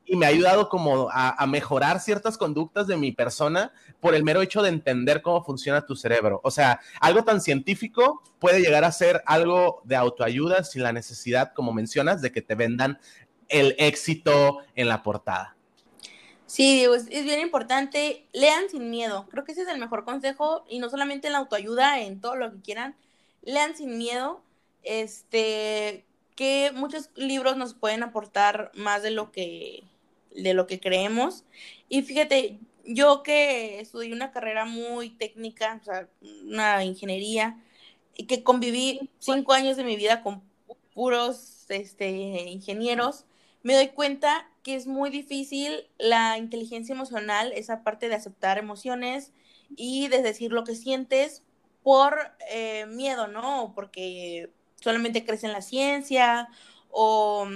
y 0.06 0.16
me 0.16 0.26
ha 0.26 0.30
ayudado 0.30 0.70
como 0.70 1.10
a, 1.12 1.46
mejorar 1.48 2.00
ciertas 2.00 2.38
conductas 2.38 2.88
de 2.88 2.98
mi 2.98 3.12
persona 3.12 3.72
por 4.00 4.16
el 4.16 4.24
mero 4.24 4.42
hecho 4.42 4.62
de 4.62 4.70
entender 4.70 5.22
cómo 5.22 5.44
funciona 5.44 5.86
tu 5.86 5.96
cerebro. 5.96 6.42
O 6.44 6.52
sea, 6.52 6.82
algo 7.00 7.24
tan 7.24 7.42
científico 7.42 8.22
puede 8.40 8.62
llegar 8.62 8.84
a 8.84 8.92
ser 8.92 9.24
algo 9.26 9.82
de 9.86 9.96
autoayuda 9.96 10.64
sin 10.66 10.84
la 10.84 10.92
necesidad, 10.92 11.54
como 11.54 11.74
mencionas, 11.74 12.22
de 12.22 12.32
que 12.32 12.42
te 12.42 12.56
vendan 12.56 13.00
el 13.48 13.76
éxito 13.78 14.60
en 14.76 14.90
la 14.90 15.04
portada. 15.04 15.56
Sí, 16.54 16.84
es, 16.84 17.08
es 17.10 17.24
bien 17.26 17.40
importante. 17.40 18.28
Lean 18.32 18.70
sin 18.70 18.92
miedo. 18.92 19.28
Creo 19.32 19.44
que 19.44 19.54
ese 19.54 19.64
es 19.64 19.68
el 19.70 19.80
mejor 19.80 20.06
consejo 20.06 20.66
y 20.70 20.78
no 20.78 20.88
solamente 20.90 21.26
en 21.28 21.34
la 21.34 21.40
autoayuda, 21.40 22.02
en 22.02 22.22
todo 22.22 22.36
lo 22.36 22.52
que 22.52 22.62
quieran. 22.62 22.96
Lean 23.42 23.76
sin 23.76 23.98
miedo. 23.98 24.44
Este, 24.84 26.06
que 26.36 26.72
muchos 26.76 27.10
libros 27.16 27.58
nos 27.58 27.74
pueden 27.74 28.04
aportar 28.04 28.72
más 28.76 29.02
de 29.02 29.12
lo 29.12 29.32
que 29.32 29.84
de 30.36 30.54
lo 30.54 30.68
que 30.68 30.80
creemos. 30.80 31.44
Y 31.90 32.04
fíjate, 32.04 32.60
yo 32.86 33.24
que 33.24 33.80
estudié 33.80 34.14
una 34.14 34.32
carrera 34.32 34.66
muy 34.66 35.10
técnica, 35.12 35.80
o 35.82 35.86
sea, 35.86 36.10
una 36.46 36.84
ingeniería, 36.86 37.60
y 38.16 38.26
que 38.28 38.44
conviví 38.44 39.10
cinco 39.20 39.54
años 39.54 39.78
de 39.78 39.84
mi 39.84 39.96
vida 39.96 40.22
con 40.24 40.44
puros 40.94 41.66
este, 41.70 42.10
ingenieros, 42.10 43.26
me 43.64 43.74
doy 43.74 43.90
cuenta 43.90 44.50
que 44.62 44.76
es 44.76 44.88
muy 44.88 45.10
difícil 45.10 45.90
la 45.98 46.38
inteligencia 46.38 46.94
emocional, 46.94 47.52
esa 47.54 47.84
parte 47.84 48.10
de 48.10 48.16
aceptar 48.16 48.58
emociones 48.58 49.34
y 49.76 50.10
de 50.10 50.22
decir 50.22 50.52
lo 50.52 50.64
que 50.64 50.76
sientes 50.76 51.44
por 51.82 52.18
eh, 52.50 52.86
miedo, 52.88 53.28
¿no? 53.28 53.74
Porque 53.76 54.52
solamente 54.82 55.26
crees 55.26 55.44
en 55.44 55.54
la 55.54 55.62
ciencia 55.62 56.50
o, 56.92 57.48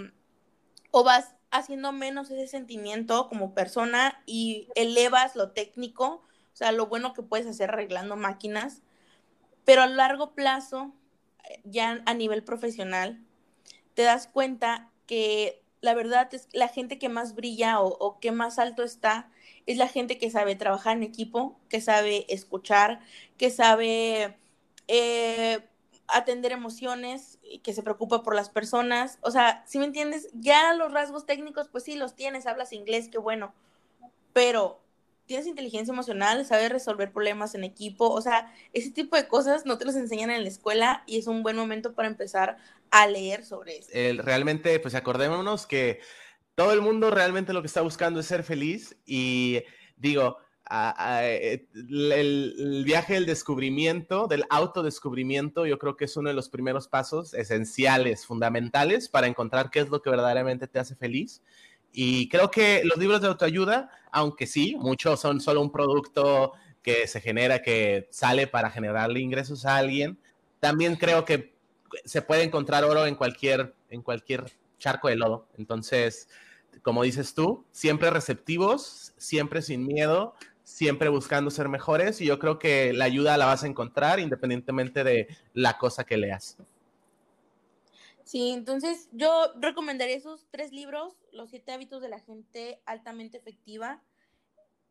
o 0.91 1.03
vas 1.03 1.35
haciendo 1.51 1.91
menos 1.91 2.29
ese 2.31 2.47
sentimiento 2.47 3.29
como 3.29 3.53
persona 3.53 4.21
y 4.25 4.67
elevas 4.75 5.35
lo 5.35 5.51
técnico, 5.51 6.23
o 6.53 6.55
sea, 6.55 6.71
lo 6.71 6.87
bueno 6.87 7.13
que 7.13 7.23
puedes 7.23 7.47
hacer 7.47 7.69
arreglando 7.69 8.15
máquinas, 8.15 8.81
pero 9.63 9.81
a 9.81 9.87
largo 9.87 10.33
plazo, 10.33 10.93
ya 11.63 12.01
a 12.05 12.13
nivel 12.13 12.43
profesional, 12.43 13.21
te 13.93 14.03
das 14.03 14.27
cuenta 14.27 14.91
que 15.05 15.61
la 15.81 15.93
verdad 15.93 16.33
es 16.33 16.47
la 16.53 16.67
gente 16.67 16.99
que 16.99 17.09
más 17.09 17.35
brilla 17.35 17.81
o, 17.81 18.19
que 18.19 18.31
más 18.31 18.59
alto 18.59 18.83
está 18.83 19.29
es 19.65 19.77
la 19.77 19.87
gente 19.87 20.17
que 20.17 20.31
sabe 20.31 20.55
trabajar 20.55 20.95
en 20.95 21.03
equipo, 21.03 21.59
que 21.69 21.81
sabe 21.81 22.25
escuchar, 22.29 23.01
que 23.37 23.49
sabe 23.49 24.37
eh, 24.87 25.59
atender 26.07 26.53
emociones 26.53 27.37
que 27.63 27.73
se 27.73 27.83
preocupa 27.83 28.23
por 28.23 28.33
las 28.33 28.49
personas. 28.49 29.19
O 29.21 29.31
sea, 29.31 29.63
si 29.67 29.77
me 29.77 29.85
entiendes, 29.85 30.29
ya 30.33 30.73
los 30.73 30.93
rasgos 30.93 31.25
técnicos, 31.25 31.67
pues 31.67 31.83
sí, 31.83 31.95
los 31.95 32.15
tienes, 32.15 32.47
hablas 32.47 32.71
inglés, 32.71 33.09
qué 33.09 33.17
bueno, 33.17 33.53
pero 34.31 34.79
tienes 35.27 35.45
inteligencia 35.45 35.91
emocional, 35.91 36.45
sabes 36.45 36.71
resolver 36.71 37.11
problemas 37.11 37.53
en 37.53 37.63
equipo, 37.63 38.09
o 38.09 38.21
sea, 38.21 38.51
ese 38.73 38.91
tipo 38.91 39.15
de 39.15 39.27
cosas 39.27 39.65
no 39.65 39.77
te 39.77 39.85
los 39.85 39.95
enseñan 39.95 40.31
en 40.31 40.41
la 40.43 40.49
escuela 40.49 41.03
y 41.05 41.19
es 41.19 41.27
un 41.27 41.43
buen 41.43 41.55
momento 41.55 41.93
para 41.93 42.07
empezar 42.07 42.57
a 42.89 43.05
leer 43.07 43.45
sobre 43.45 43.79
eso. 43.79 43.89
realmente, 44.23 44.79
pues 44.79 44.95
acordémonos 44.95 45.67
que 45.67 45.99
todo 46.55 46.73
el 46.73 46.81
mundo 46.81 47.11
realmente 47.11 47.53
lo 47.53 47.61
que 47.61 47.67
está 47.67 47.81
buscando 47.81 48.21
es 48.21 48.25
ser 48.25 48.43
feliz 48.43 48.97
y 49.05 49.61
digo, 49.97 50.37
eh, 51.21 51.67
el, 51.73 52.83
viaje 52.85 53.13
del 53.13 53.25
descubrimiento, 53.25 54.27
del 54.27 54.43
autodescubrimiento, 54.49 55.65
yo 55.65 55.77
creo 55.77 55.95
que 55.95 56.05
es 56.05 56.17
uno 56.17 56.29
de 56.29 56.35
los 56.35 56.49
primeros 56.49 56.87
pasos 56.87 57.33
esenciales, 57.33 58.25
fundamentales 58.25 59.07
para 59.07 59.27
encontrar 59.27 59.69
qué 59.69 59.79
es 59.79 59.89
lo 59.89 60.01
que 60.01 60.09
verdaderamente 60.09 60.67
te 60.67 60.79
hace 60.79 60.95
feliz. 60.95 61.41
Y 61.91 62.29
creo 62.29 62.51
que 62.51 62.81
los 62.83 62.97
libros 62.97 63.21
de 63.21 63.27
autoayuda, 63.27 63.89
aunque 64.11 64.47
sí, 64.47 64.75
muchos 64.79 65.19
son 65.19 65.41
solo 65.41 65.61
un 65.61 65.71
producto 65.71 66.53
que 66.81 67.07
se 67.07 67.21
genera, 67.21 67.61
que 67.61 68.07
sale 68.11 68.47
para 68.47 68.69
generarle 68.69 69.19
ingresos 69.19 69.65
a 69.65 69.77
alguien, 69.77 70.17
también 70.59 70.95
creo 70.95 71.25
que 71.25 71.53
se 72.05 72.21
puede 72.21 72.43
encontrar 72.43 72.83
oro 72.83 73.05
en 73.05 73.15
cualquier, 73.15 73.75
en 73.89 74.01
cualquier 74.01 74.45
charco 74.79 75.07
de 75.07 75.15
lodo. 75.15 75.47
Entonces, 75.57 76.29
como 76.81 77.03
dices 77.03 77.33
tú, 77.33 77.65
siempre 77.71 78.09
receptivos, 78.09 79.13
siempre 79.17 79.61
sin 79.61 79.85
miedo, 79.85 80.35
siempre 80.63 81.09
buscando 81.09 81.49
ser 81.49 81.69
mejores 81.69 82.19
y 82.21 82.25
yo 82.25 82.39
creo 82.39 82.59
que 82.59 82.91
la 82.93 83.05
ayuda 83.05 83.37
la 83.37 83.45
vas 83.45 83.63
a 83.63 83.67
encontrar 83.67 84.19
independientemente 84.19 85.03
de 85.03 85.27
la 85.53 85.77
cosa 85.77 86.03
que 86.03 86.17
leas. 86.17 86.57
Sí, 88.27 88.51
entonces 88.51 89.07
yo 89.13 89.53
recomendaría 89.61 90.17
esos 90.17 90.47
tres 90.51 90.73
libros, 90.73 91.15
Los 91.31 91.49
siete 91.49 91.71
hábitos 91.71 92.01
de 92.01 92.09
la 92.09 92.19
gente 92.19 92.81
altamente 92.85 93.37
efectiva, 93.37 94.03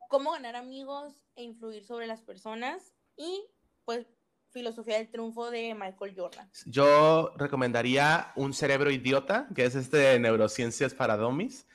Cómo 0.09 0.33
ganar 0.33 0.57
amigos 0.57 1.15
e 1.35 1.43
influir 1.43 1.85
sobre 1.85 2.07
las 2.07 2.23
personas 2.23 2.95
y 3.17 3.45
pues 3.85 4.07
Filosofía 4.51 4.97
del 4.97 5.11
Triunfo 5.11 5.51
de 5.51 5.75
Michael 5.75 6.15
Jordan. 6.17 6.49
Yo 6.65 7.33
recomendaría 7.37 8.33
Un 8.37 8.55
cerebro 8.55 8.91
idiota, 8.91 9.49
que 9.55 9.65
es 9.67 9.75
este 9.75 9.99
de 9.99 10.19
neurociencias 10.19 10.95
para 10.95 11.19
domis. 11.19 11.67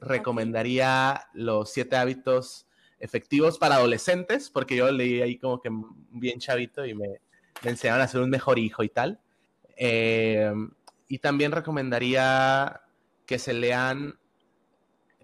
recomendaría 0.00 1.28
Los 1.34 1.72
siete 1.72 1.96
hábitos 1.96 2.66
efectivos 3.00 3.58
para 3.58 3.74
adolescentes, 3.74 4.48
porque 4.48 4.76
yo 4.76 4.90
leí 4.90 5.20
ahí 5.20 5.38
como 5.38 5.60
que 5.60 5.68
bien 6.08 6.38
chavito 6.38 6.86
y 6.86 6.94
me, 6.94 7.20
enseñaron 7.62 8.00
a 8.00 8.08
ser 8.08 8.22
un 8.22 8.30
mejor 8.30 8.58
hijo 8.58 8.82
y 8.82 8.88
tal. 8.88 9.20
Eh, 9.76 10.52
y 11.08 11.18
también 11.18 11.52
recomendaría 11.52 12.82
que 13.26 13.38
se 13.38 13.54
lean 13.54 14.18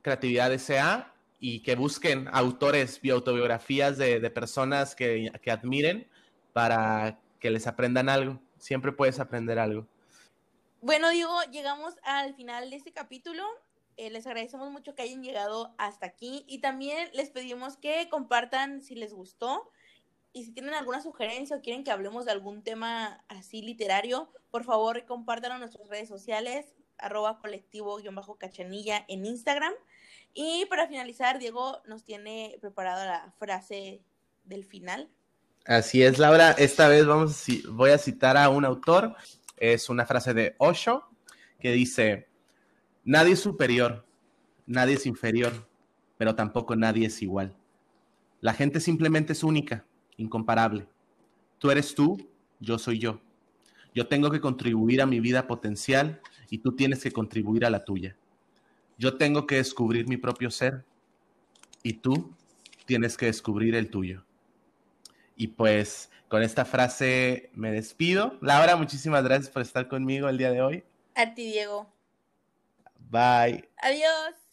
Creatividad 0.03 0.53
S.A. 0.53 1.13
y 1.39 1.61
que 1.63 1.77
busquen 1.77 2.29
autores, 2.33 3.01
autobiografías 3.11 3.99
de, 3.99 4.21
de 4.21 4.31
personas 4.31 4.95
que, 4.95 5.33
que 5.43 5.51
admiren 5.51 6.09
para 6.53 7.21
que 7.39 7.51
les 7.51 7.67
aprendan 7.67 8.09
algo. 8.09 8.41
Siempre 8.59 8.93
puedes 8.93 9.21
aprender 9.21 9.59
algo. 9.59 9.87
Bueno, 10.83 11.11
digo, 11.11 11.35
llegamos 11.51 11.95
al 12.03 12.35
final 12.35 12.71
de 12.71 12.77
este 12.77 12.93
capítulo. 12.93 13.45
Eh, 13.97 14.11
les 14.11 14.27
agradecemos 14.27 14.71
mucho 14.71 14.95
que 14.95 15.03
hayan 15.03 15.23
llegado 15.23 15.75
hasta 15.77 16.07
aquí 16.07 16.45
y 16.49 16.61
también 16.61 17.11
les 17.13 17.31
pedimos 17.31 17.77
que 17.77 18.09
compartan 18.09 18.81
si 18.81 18.95
les 18.95 19.13
gustó 19.13 19.71
y 20.33 20.45
si 20.45 20.53
tienen 20.53 20.75
alguna 20.75 21.01
sugerencia 21.03 21.57
o 21.57 21.61
quieren 21.61 21.85
que 21.85 21.91
hablemos 21.91 22.25
de 22.25 22.33
algún 22.33 22.63
tema 22.63 23.25
así 23.29 23.63
literario, 23.63 24.31
por 24.51 24.65
favor 24.65 25.05
compártanlo 25.07 25.57
en 25.57 25.61
nuestras 25.61 25.89
redes 25.89 26.09
sociales, 26.09 26.67
arroba 26.99 27.41
colectivo-cachanilla 27.41 29.05
en 29.09 29.27
Instagram. 29.27 29.73
Y 30.33 30.67
para 30.67 30.87
finalizar, 30.87 31.39
Diego 31.39 31.83
nos 31.87 32.05
tiene 32.05 32.57
preparada 32.61 33.07
la 33.07 33.33
frase 33.39 34.03
del 34.45 34.65
final. 34.65 35.09
Así 35.67 36.03
es, 36.03 36.19
Laura. 36.19 36.53
Esta 36.53 36.89
vez 36.89 37.05
vamos, 37.07 37.45
voy 37.71 37.91
a 37.91 37.99
citar 37.99 38.37
a 38.37 38.49
un 38.49 38.65
autor. 38.65 39.15
Es 39.57 39.89
una 39.89 40.07
frase 40.07 40.33
de 40.33 40.55
Osho 40.59 41.05
que 41.59 41.73
dice, 41.73 42.29
nadie 43.05 43.35
es 43.35 43.41
superior, 43.41 44.07
nadie 44.67 44.95
es 44.95 45.07
inferior, 45.07 45.69
pero 46.17 46.35
tampoco 46.35 46.77
nadie 46.77 47.09
es 47.09 47.21
igual. 47.21 47.57
La 48.41 48.55
gente 48.55 48.81
simplemente 48.81 49.35
es 49.35 49.43
única, 49.43 49.85
incomparable. 50.21 50.87
Tú 51.59 51.71
eres 51.71 51.95
tú, 51.95 52.19
yo 52.61 52.79
soy 52.79 52.99
yo. 52.99 53.21
Yo 53.95 54.07
tengo 54.07 54.31
que 54.31 54.41
contribuir 54.41 55.03
a 55.03 55.07
mi 55.07 55.21
vida 55.21 55.47
potencial 55.47 56.21
y 56.49 56.59
tú 56.59 56.77
tienes 56.77 57.03
que 57.03 57.11
contribuir 57.11 57.65
a 57.65 57.71
la 57.71 57.85
tuya. 57.85 58.17
Yo 58.99 59.17
tengo 59.17 59.47
que 59.47 59.57
descubrir 59.57 60.07
mi 60.07 60.17
propio 60.17 60.51
ser 60.51 60.85
y 61.83 61.95
tú 61.95 62.35
tienes 62.87 63.17
que 63.17 63.27
descubrir 63.27 63.75
el 63.75 63.91
tuyo. 63.91 64.25
Y 65.37 65.49
pues 65.49 66.11
con 66.29 66.43
esta 66.43 66.65
frase 66.65 67.51
me 67.55 67.73
despido. 67.73 68.39
Laura, 68.41 68.77
muchísimas 68.77 69.25
gracias 69.25 69.51
por 69.51 69.63
estar 69.63 69.89
conmigo 69.89 70.29
el 70.29 70.39
día 70.39 70.51
de 70.51 70.63
hoy. 70.63 70.85
A 71.15 71.35
ti, 71.35 71.45
Diego. 71.47 71.93
Bye. 73.11 73.69
Adiós. 73.83 74.50